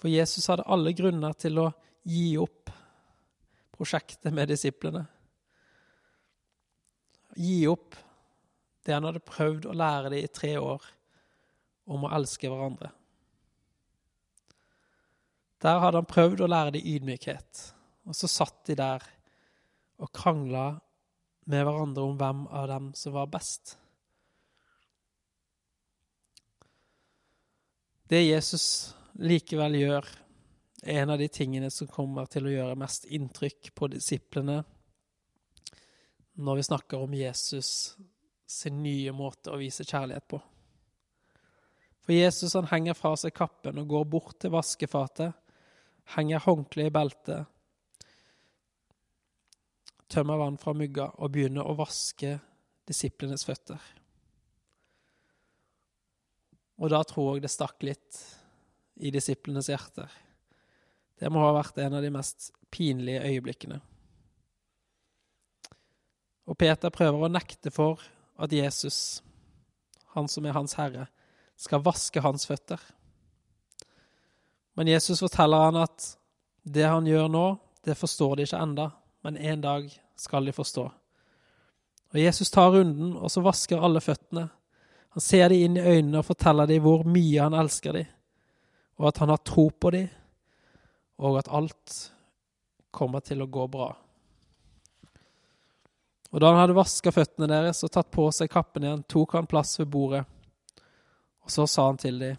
For 0.00 0.08
Jesus 0.08 0.48
hadde 0.48 0.68
alle 0.70 0.94
grunner 0.96 1.36
til 1.36 1.60
å 1.60 1.70
gi 2.08 2.32
opp 2.40 2.72
prosjektet 3.76 4.32
med 4.32 4.48
disiplene. 4.48 5.04
Gi 7.36 7.66
opp 7.70 7.96
det 8.86 8.94
han 8.96 9.06
hadde 9.06 9.22
prøvd 9.24 9.68
å 9.68 9.76
lære 9.76 10.12
dem 10.12 10.24
i 10.24 10.32
tre 10.32 10.54
år, 10.60 10.84
om 11.90 12.06
å 12.06 12.12
elske 12.16 12.48
hverandre. 12.48 12.92
Der 15.60 15.82
hadde 15.82 16.00
han 16.00 16.08
prøvd 16.08 16.44
å 16.44 16.48
lære 16.48 16.76
dem 16.76 16.86
ydmykhet, 16.94 17.64
og 18.08 18.16
så 18.16 18.30
satt 18.30 18.62
de 18.70 18.78
der 18.80 19.04
og 20.00 20.08
krangla 20.16 20.70
med 21.50 21.66
hverandre 21.66 22.06
om 22.06 22.16
hvem 22.16 22.46
av 22.46 22.68
dem 22.70 22.88
som 22.96 23.14
var 23.16 23.28
best. 23.32 23.74
Det 28.10 28.22
Jesus 28.24 28.64
likevel 29.20 29.76
gjør, 29.78 30.06
er 30.82 31.02
en 31.02 31.12
av 31.12 31.20
de 31.20 31.28
tingene 31.28 31.68
som 31.70 31.90
kommer 31.90 32.26
til 32.30 32.48
å 32.48 32.54
gjøre 32.54 32.78
mest 32.80 33.04
inntrykk 33.12 33.74
på 33.76 33.90
disiplene 33.92 34.62
når 36.40 36.56
vi 36.56 36.64
snakker 36.64 37.02
om 37.04 37.14
Jesus 37.14 37.70
sin 38.50 38.80
nye 38.82 39.12
måte 39.14 39.52
å 39.52 39.60
vise 39.60 39.86
kjærlighet 39.86 40.26
på. 40.30 40.40
For 42.00 42.16
Jesus 42.16 42.56
han 42.58 42.68
henger 42.70 42.96
fra 42.98 43.12
seg 43.20 43.36
kappen 43.36 43.78
og 43.78 43.90
går 43.92 44.06
bort 44.10 44.40
til 44.42 44.54
vaskefatet, 44.54 45.36
henger 46.16 46.42
håndkleet 46.42 46.90
i 46.90 46.94
beltet, 46.94 47.44
tømmer 50.10 50.40
vann 50.40 50.58
fra 50.58 50.74
mugga 50.74 51.06
og 51.22 51.30
begynner 51.30 51.68
å 51.68 51.76
vaske 51.78 52.34
disiplenes 52.90 53.46
føtter. 53.46 53.78
Og 56.80 56.90
da 56.90 57.04
tror 57.06 57.36
jeg 57.36 57.44
det 57.44 57.52
stakk 57.52 57.84
litt 57.86 58.18
i 58.98 59.12
disiplenes 59.14 59.68
hjerter. 59.70 60.10
Det 61.20 61.28
må 61.30 61.44
ha 61.44 61.52
vært 61.54 61.78
en 61.84 61.98
av 61.98 62.02
de 62.02 62.10
mest 62.10 62.50
pinlige 62.72 63.22
øyeblikkene. 63.28 63.78
Og 66.50 66.58
Peter 66.58 66.90
prøver 66.90 67.28
å 67.28 67.30
nekte 67.30 67.70
for 67.70 68.02
at 68.40 68.52
Jesus, 68.52 69.22
han 70.14 70.28
som 70.28 70.46
er 70.46 70.56
hans 70.56 70.76
herre, 70.78 71.06
skal 71.60 71.82
vaske 71.84 72.22
hans 72.24 72.46
føtter. 72.48 72.80
Men 74.78 74.88
Jesus 74.88 75.20
forteller 75.20 75.66
han 75.68 75.82
at 75.82 76.06
det 76.64 76.86
han 76.88 77.08
gjør 77.08 77.28
nå, 77.28 77.44
det 77.84 77.98
forstår 77.98 78.36
de 78.36 78.46
ikke 78.46 78.60
enda, 78.60 78.90
men 79.24 79.36
en 79.36 79.60
dag 79.64 79.90
skal 80.16 80.46
de 80.48 80.54
forstå. 80.56 80.86
Og 82.10 82.18
Jesus 82.18 82.50
tar 82.50 82.72
runden, 82.74 83.12
og 83.16 83.30
så 83.30 83.42
vasker 83.44 83.80
alle 83.80 84.02
føttene. 84.02 84.48
Han 85.14 85.24
ser 85.24 85.50
de 85.50 85.60
inn 85.64 85.76
i 85.78 85.84
øynene 85.84 86.20
og 86.20 86.26
forteller 86.26 86.68
dem 86.70 86.82
hvor 86.84 87.04
mye 87.06 87.42
han 87.42 87.56
elsker 87.56 87.96
dem, 87.96 88.08
og 89.00 89.10
at 89.10 89.20
han 89.22 89.32
har 89.32 89.42
tro 89.46 89.68
på 89.70 89.92
dem, 89.94 90.08
og 91.20 91.38
at 91.40 91.50
alt 91.52 91.96
kommer 92.90 93.22
til 93.24 93.42
å 93.42 93.50
gå 93.50 93.66
bra. 93.70 93.92
Og 96.30 96.42
da 96.42 96.52
han 96.52 96.60
hadde 96.60 96.76
vaska 96.78 97.10
føttene 97.14 97.48
deres 97.50 97.82
og 97.86 97.90
tatt 97.94 98.10
på 98.14 98.28
seg 98.34 98.50
kappen 98.52 98.86
igjen, 98.86 99.02
tok 99.10 99.34
han 99.38 99.50
plass 99.50 99.80
ved 99.80 99.90
bordet. 99.90 100.22
Og 101.42 101.50
så 101.50 101.66
sa 101.66 101.88
han 101.88 101.98
til 102.00 102.20
dem, 102.22 102.38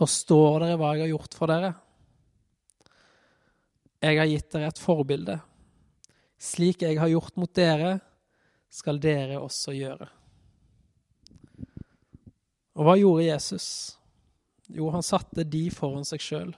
Forstår 0.00 0.62
dere 0.62 0.78
hva 0.80 0.94
jeg 0.94 1.02
har 1.02 1.10
gjort 1.10 1.34
for 1.36 1.50
dere? 1.50 1.72
Jeg 4.00 4.16
har 4.16 4.30
gitt 4.30 4.52
dere 4.54 4.70
et 4.70 4.80
forbilde. 4.80 5.34
Slik 6.40 6.86
jeg 6.86 6.96
har 6.96 7.10
gjort 7.10 7.36
mot 7.36 7.52
dere, 7.52 7.98
skal 8.70 9.00
dere 9.02 9.42
også 9.42 9.74
gjøre. 9.76 10.06
Og 12.78 12.86
hva 12.86 12.94
gjorde 12.96 13.26
Jesus? 13.26 13.66
Jo, 14.70 14.88
han 14.94 15.04
satte 15.04 15.44
de 15.44 15.66
foran 15.74 16.06
seg 16.06 16.22
sjøl. 16.22 16.54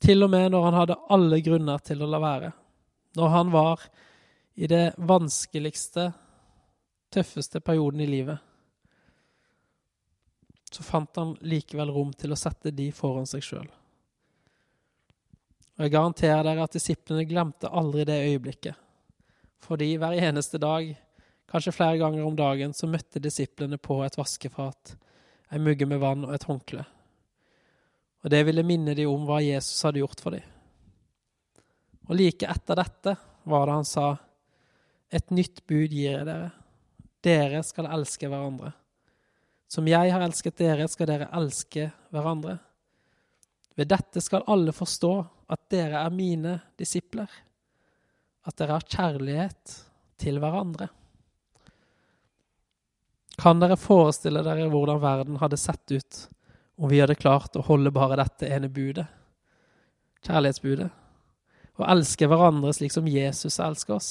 Til 0.00 0.22
og 0.22 0.30
med 0.32 0.52
når 0.54 0.64
han 0.68 0.78
hadde 0.78 1.00
alle 1.12 1.42
grunner 1.44 1.82
til 1.84 2.04
å 2.04 2.08
la 2.08 2.22
være. 2.22 2.52
Når 3.18 3.32
han 3.34 3.52
var 3.52 3.82
i 4.56 4.66
det 4.66 4.94
vanskeligste, 4.96 6.12
tøffeste 7.12 7.60
perioden 7.60 8.00
i 8.00 8.06
livet. 8.08 8.38
Så 10.72 10.82
fant 10.82 11.16
han 11.16 11.34
likevel 11.44 11.92
rom 11.92 12.14
til 12.16 12.32
å 12.32 12.38
sette 12.40 12.72
de 12.72 12.88
foran 12.92 13.28
seg 13.28 13.44
sjøl. 13.44 13.68
Og 15.76 15.84
jeg 15.84 15.92
garanterer 15.92 16.42
dere 16.46 16.64
at 16.64 16.72
disiplene 16.72 17.28
glemte 17.28 17.68
aldri 17.68 18.06
det 18.08 18.16
øyeblikket. 18.30 18.80
Fordi 19.60 19.92
hver 20.00 20.16
eneste 20.16 20.60
dag, 20.62 20.88
kanskje 21.50 21.74
flere 21.76 22.00
ganger 22.00 22.24
om 22.24 22.36
dagen, 22.36 22.72
så 22.72 22.88
møtte 22.88 23.20
disiplene 23.20 23.76
på 23.76 24.00
et 24.06 24.16
vaskefat, 24.16 24.96
ei 25.52 25.60
mugge 25.60 25.88
med 25.88 26.00
vann 26.00 26.24
og 26.24 26.32
et 26.34 26.48
håndkle. 26.48 26.84
Og 28.24 28.32
det 28.32 28.40
ville 28.48 28.64
minne 28.66 28.96
de 28.96 29.04
om 29.06 29.28
hva 29.28 29.42
Jesus 29.44 29.84
hadde 29.84 30.00
gjort 30.00 30.22
for 30.24 30.34
dem. 30.34 30.48
Og 32.08 32.16
like 32.16 32.48
etter 32.48 32.78
dette 32.78 33.16
var 33.46 33.68
det 33.68 33.76
han 33.76 33.86
sa, 33.86 34.14
et 35.10 35.30
nytt 35.30 35.62
bud 35.66 35.92
gir 35.92 36.18
jeg 36.18 36.26
dere. 36.26 36.50
Dere 37.24 37.62
skal 37.66 37.88
elske 37.94 38.28
hverandre. 38.30 38.72
Som 39.70 39.88
jeg 39.90 40.12
har 40.12 40.22
elsket 40.22 40.58
dere, 40.60 40.86
skal 40.90 41.08
dere 41.10 41.30
elske 41.34 41.88
hverandre. 42.14 42.58
Ved 43.76 43.90
dette 43.90 44.22
skal 44.24 44.46
alle 44.50 44.72
forstå 44.72 45.14
at 45.52 45.62
dere 45.70 46.00
er 46.00 46.14
mine 46.14 46.54
disipler, 46.78 47.28
at 48.46 48.56
dere 48.58 48.78
har 48.78 48.86
kjærlighet 48.86 49.74
til 50.22 50.40
hverandre. 50.42 50.88
Kan 53.36 53.60
dere 53.60 53.76
forestille 53.76 54.40
dere 54.46 54.70
hvordan 54.72 55.02
verden 55.02 55.40
hadde 55.42 55.58
sett 55.60 55.92
ut 55.92 56.22
om 56.76 56.88
vi 56.88 57.02
hadde 57.02 57.18
klart 57.18 57.56
å 57.56 57.64
holde 57.66 57.92
bare 57.92 58.18
dette 58.20 58.48
ene 58.52 58.70
budet, 58.72 59.06
kjærlighetsbudet, 60.24 60.88
og 61.76 61.90
elske 61.92 62.28
hverandre 62.28 62.72
slik 62.76 62.94
som 62.94 63.08
Jesus 63.08 63.58
elsker 63.60 63.98
oss? 63.98 64.10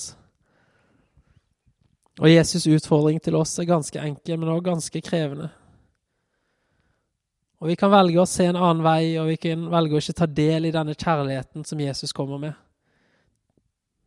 Og 2.22 2.32
Jesus' 2.32 2.70
utfordring 2.72 3.20
til 3.20 3.36
oss 3.36 3.58
er 3.60 3.68
ganske 3.68 4.00
enkel, 4.00 4.40
men 4.40 4.50
også 4.50 4.70
ganske 4.70 5.02
krevende. 5.04 5.50
Og 7.60 7.72
vi 7.72 7.76
kan 7.80 7.92
velge 7.92 8.22
å 8.22 8.28
se 8.30 8.46
en 8.48 8.60
annen 8.60 8.84
vei, 8.86 9.16
og 9.20 9.32
vi 9.32 9.40
kan 9.42 9.68
velge 9.72 9.98
å 9.98 10.04
ikke 10.04 10.20
ta 10.22 10.28
del 10.30 10.68
i 10.70 10.74
denne 10.76 10.96
kjærligheten 10.96 11.66
som 11.68 11.82
Jesus 11.82 12.14
kommer 12.16 12.40
med. 12.40 12.54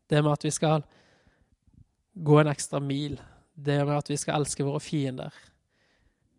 Det 0.09 0.23
med 0.23 0.33
at 0.33 0.45
vi 0.47 0.53
skal 0.55 0.85
gå 2.15 2.41
en 2.41 2.51
ekstra 2.53 2.81
mil. 2.81 3.19
Det 3.55 3.81
med 3.85 3.97
at 3.99 4.11
vi 4.11 4.17
skal 4.17 4.41
elske 4.41 4.65
våre 4.65 4.81
fiender. 4.81 5.35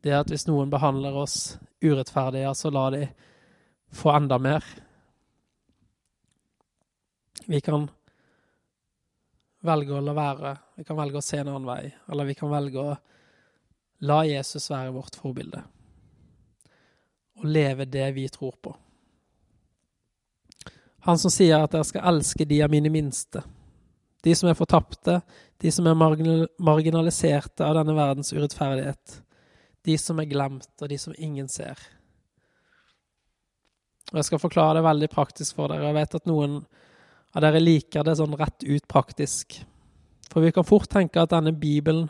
Det 0.01 0.15
at 0.15 0.29
hvis 0.31 0.47
noen 0.47 0.71
behandler 0.71 1.17
oss 1.21 1.57
urettferdig, 1.83 2.45
så 2.55 2.71
la 2.73 2.87
de 2.95 3.03
få 3.93 4.13
enda 4.15 4.39
mer. 4.41 4.65
Vi 7.45 7.61
kan 7.61 7.89
velge 9.65 9.95
å 9.95 10.03
la 10.03 10.15
være. 10.15 10.53
Vi 10.79 10.85
kan 10.87 10.99
velge 10.99 11.19
å 11.19 11.25
se 11.25 11.41
en 11.41 11.51
annen 11.51 11.67
vei. 11.67 11.89
Eller 12.11 12.29
vi 12.29 12.37
kan 12.37 12.51
velge 12.51 12.83
å 12.83 12.95
la 14.07 14.21
Jesus 14.27 14.69
være 14.71 14.95
vårt 14.95 15.19
forbilde 15.19 15.63
og 17.39 17.47
leve 17.47 17.85
det 17.87 18.11
vi 18.11 18.25
tror 18.27 18.55
på. 18.61 18.73
Han 21.07 21.19
som 21.19 21.31
sier 21.31 21.61
at 21.63 21.71
dere 21.71 21.87
skal 21.87 22.07
elske 22.11 22.45
de 22.45 22.57
av 22.65 22.71
mine 22.71 22.91
minste, 22.91 23.41
de 24.23 24.33
som 24.35 24.49
er 24.51 24.57
fortapte, 24.59 25.21
de 25.63 25.71
som 25.71 25.87
er 25.87 25.95
marginaliserte 25.95 27.63
av 27.63 27.77
denne 27.79 27.95
verdens 27.95 28.33
urettferdighet, 28.35 29.21
de 29.87 29.95
som 29.97 30.19
er 30.19 30.27
glemt, 30.27 30.73
og 30.81 30.91
de 30.91 30.97
som 30.99 31.15
ingen 31.15 31.47
ser. 31.47 31.79
Og 34.11 34.19
Jeg 34.19 34.27
skal 34.27 34.43
forklare 34.43 34.79
det 34.79 34.83
veldig 34.89 35.09
praktisk 35.13 35.55
for 35.55 35.71
dere. 35.71 35.87
Jeg 35.87 35.95
vet 35.95 36.19
at 36.19 36.27
noen 36.27 36.59
av 37.35 37.43
dere 37.45 37.61
liker 37.61 38.05
det 38.05 38.17
sånn 38.19 38.37
rett 38.37 38.65
ut 38.65 38.87
praktisk. 38.89 39.59
For 40.29 40.45
vi 40.45 40.53
kan 40.53 40.67
fort 40.67 40.89
tenke 40.91 41.21
at 41.21 41.33
denne 41.33 41.53
Bibelen 41.53 42.07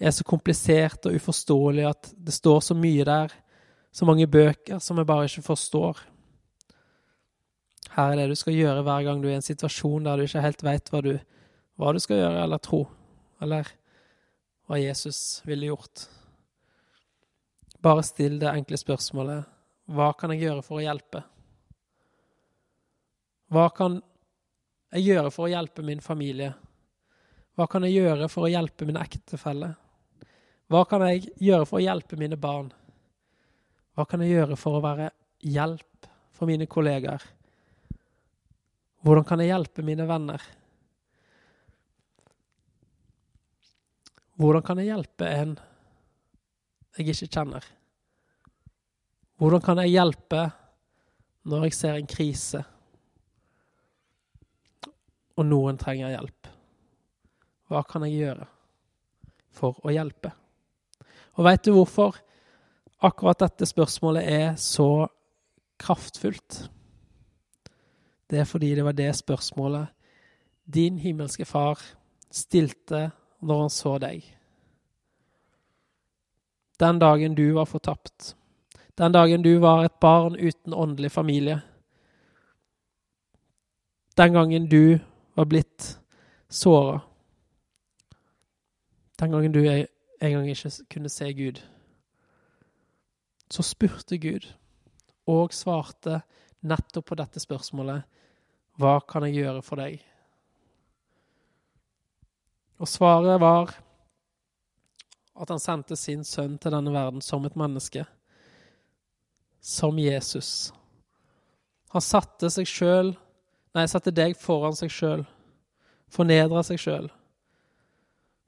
er 0.00 0.14
så 0.14 0.24
komplisert 0.26 1.06
og 1.06 1.16
uforståelig 1.18 1.86
at 1.88 2.12
det 2.16 2.34
står 2.34 2.62
så 2.70 2.76
mye 2.78 3.04
der 3.06 3.34
så 3.92 4.06
mange 4.06 4.28
bøker 4.30 4.78
som 4.78 4.98
vi 4.98 5.06
bare 5.06 5.26
ikke 5.26 5.44
forstår. 5.44 5.98
Her 7.90 8.12
er 8.12 8.20
det 8.20 8.30
du 8.30 8.38
skal 8.38 8.54
gjøre 8.54 8.84
hver 8.86 9.04
gang 9.06 9.20
du 9.22 9.28
er 9.28 9.34
i 9.34 9.40
en 9.40 9.44
situasjon 9.44 10.06
der 10.06 10.16
du 10.16 10.26
ikke 10.26 10.44
helt 10.44 10.62
veit 10.62 10.92
hva, 10.92 11.02
hva, 11.74 11.92
du 11.92 11.98
skal 12.02 12.22
gjøre 12.22 12.44
eller 12.44 12.62
tro, 12.62 12.84
eller 13.42 13.70
hva 14.70 14.78
Jesus 14.78 15.40
ville 15.48 15.72
gjort. 15.72 16.06
Bare 17.82 18.04
still 18.06 18.38
det 18.38 18.52
enkle 18.52 18.78
spørsmålet 18.78 19.48
hva 19.90 20.12
kan 20.14 20.30
jeg 20.30 20.44
gjøre 20.44 20.62
for 20.62 20.78
å 20.78 20.84
hjelpe? 20.84 21.24
Hva 23.50 23.66
kan 23.74 23.98
jeg 24.90 25.06
gjøre 25.06 25.30
for 25.34 25.46
å 25.46 25.52
hjelpe 25.52 25.84
min 25.86 26.02
familie? 26.02 26.52
Hva 27.54 27.66
kan 27.70 27.84
jeg 27.86 28.00
gjøre 28.00 28.28
for 28.30 28.46
å 28.46 28.50
hjelpe 28.50 28.86
min 28.88 28.98
ektefelle? 29.00 29.72
Hva 30.70 30.84
kan 30.86 31.04
jeg 31.08 31.32
gjøre 31.42 31.66
for 31.66 31.80
å 31.80 31.84
hjelpe 31.84 32.18
mine 32.18 32.38
barn? 32.40 32.70
Hva 33.94 34.06
kan 34.08 34.22
jeg 34.24 34.36
gjøre 34.36 34.56
for 34.58 34.78
å 34.78 34.84
være 34.84 35.10
hjelp 35.44 36.08
for 36.34 36.50
mine 36.50 36.68
kollegaer? 36.70 37.22
Hvordan 39.04 39.26
kan 39.26 39.42
jeg 39.42 39.50
hjelpe 39.50 39.84
mine 39.84 40.06
venner? 40.08 40.42
Hvordan 44.40 44.64
kan 44.64 44.80
jeg 44.80 44.88
hjelpe 44.88 45.28
en 45.28 45.58
jeg 46.96 47.12
ikke 47.12 47.28
kjenner? 47.28 47.64
Hvordan 49.40 49.62
kan 49.64 49.80
jeg 49.82 49.94
hjelpe 49.94 50.46
når 51.48 51.66
jeg 51.66 51.76
ser 51.76 51.96
en 51.96 52.08
krise, 52.08 52.60
og 55.40 55.46
noen 55.48 55.78
trenger 55.80 56.12
hjelp? 56.12 56.50
Hva 57.70 57.82
kan 57.88 58.04
jeg 58.04 58.18
gjøre 58.18 58.46
for 59.56 59.78
å 59.86 59.94
hjelpe? 59.94 60.34
Og 61.38 61.46
veit 61.46 61.64
du 61.64 61.72
hvorfor 61.72 62.18
akkurat 63.00 63.46
dette 63.46 63.68
spørsmålet 63.68 64.26
er 64.28 64.50
så 64.60 65.08
kraftfullt. 65.80 66.66
Det 68.30 68.42
er 68.42 68.44
fordi 68.48 68.74
det 68.76 68.84
var 68.84 68.92
det 68.92 69.14
spørsmålet 69.16 69.88
din 70.70 70.98
himmelske 70.98 71.46
far 71.48 71.80
stilte 72.30 73.08
når 73.40 73.60
han 73.64 73.72
så 73.72 73.96
deg. 73.98 74.26
Den 76.80 77.00
dagen 77.00 77.34
du 77.34 77.52
var 77.56 77.66
fortapt. 77.68 78.34
Den 78.98 79.12
dagen 79.12 79.42
du 79.42 79.58
var 79.58 79.84
et 79.84 79.96
barn 80.00 80.36
uten 80.36 80.74
åndelig 80.74 81.10
familie. 81.10 81.60
Den 84.16 84.32
gangen 84.32 84.68
du 84.68 84.98
var 85.34 85.48
blitt 85.50 85.98
såra. 86.48 87.00
Den 89.20 89.32
gangen 89.32 89.52
du 89.52 89.60
en 89.66 90.32
gang 90.32 90.48
ikke 90.48 90.72
kunne 90.90 91.12
se 91.12 91.32
Gud 91.32 91.60
så 93.50 93.64
spurte 93.66 94.18
Gud 94.18 94.46
og 95.30 95.54
svarte 95.54 96.20
nettopp 96.62 97.10
på 97.10 97.18
dette 97.18 97.42
spørsmålet 97.42 98.06
Hva 98.80 98.98
kan 99.02 99.26
jeg 99.26 99.42
gjøre 99.42 99.62
for 99.66 99.82
deg? 99.82 99.98
Og 102.80 102.88
svaret 102.88 103.40
var 103.42 103.74
at 105.40 105.50
han 105.50 105.60
sendte 105.60 105.98
sin 105.98 106.22
sønn 106.24 106.56
til 106.60 106.72
denne 106.72 106.92
verden 106.94 107.20
som 107.24 107.44
et 107.44 107.56
menneske. 107.58 108.04
Som 109.60 109.98
Jesus. 110.00 110.70
Han 111.92 112.04
satte 112.04 112.48
seg 112.52 112.68
sjøl 112.68 113.12
Nei, 113.74 113.86
satte 113.86 114.12
deg 114.14 114.34
foran 114.38 114.74
seg 114.74 114.90
sjøl. 114.90 115.24
Fornedra 116.10 116.62
seg 116.66 116.80
sjøl. 116.82 117.06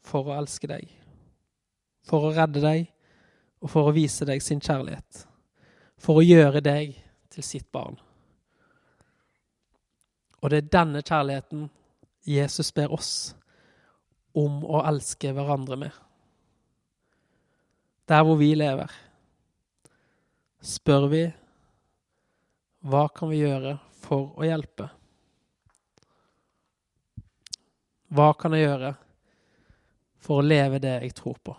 For 0.03 0.27
å 0.27 0.39
elske 0.41 0.71
deg. 0.71 0.89
For 2.07 2.27
å 2.27 2.33
redde 2.35 2.63
deg 2.63 2.89
og 3.63 3.71
for 3.71 3.87
å 3.87 3.95
vise 3.95 4.27
deg 4.27 4.43
sin 4.43 4.63
kjærlighet. 4.63 5.27
For 6.03 6.19
å 6.19 6.27
gjøre 6.27 6.63
deg 6.65 6.97
til 7.31 7.47
sitt 7.47 7.69
barn. 7.73 7.95
Og 10.43 10.51
det 10.51 10.59
er 10.59 10.73
denne 10.75 11.05
kjærligheten 11.07 11.69
Jesus 12.27 12.73
ber 12.75 12.91
oss 12.95 13.13
om 14.35 14.63
å 14.67 14.83
elske 14.89 15.31
hverandre 15.35 15.79
med. 15.79 15.93
Der 18.11 18.25
hvor 18.27 18.39
vi 18.41 18.51
lever, 18.59 18.91
spør 20.63 21.07
vi 21.13 21.23
hva 22.83 23.07
kan 23.15 23.31
vi 23.31 23.39
gjøre 23.45 23.77
for 24.03 24.35
å 24.35 24.47
hjelpe? 24.47 24.89
Hva 28.13 28.33
kan 28.37 28.53
jeg 28.53 28.67
gjøre 28.67 28.93
for 30.21 30.43
å 30.43 30.45
leve 30.45 30.81
det 30.83 30.99
jeg 31.01 31.15
tror 31.17 31.39
på? 31.41 31.55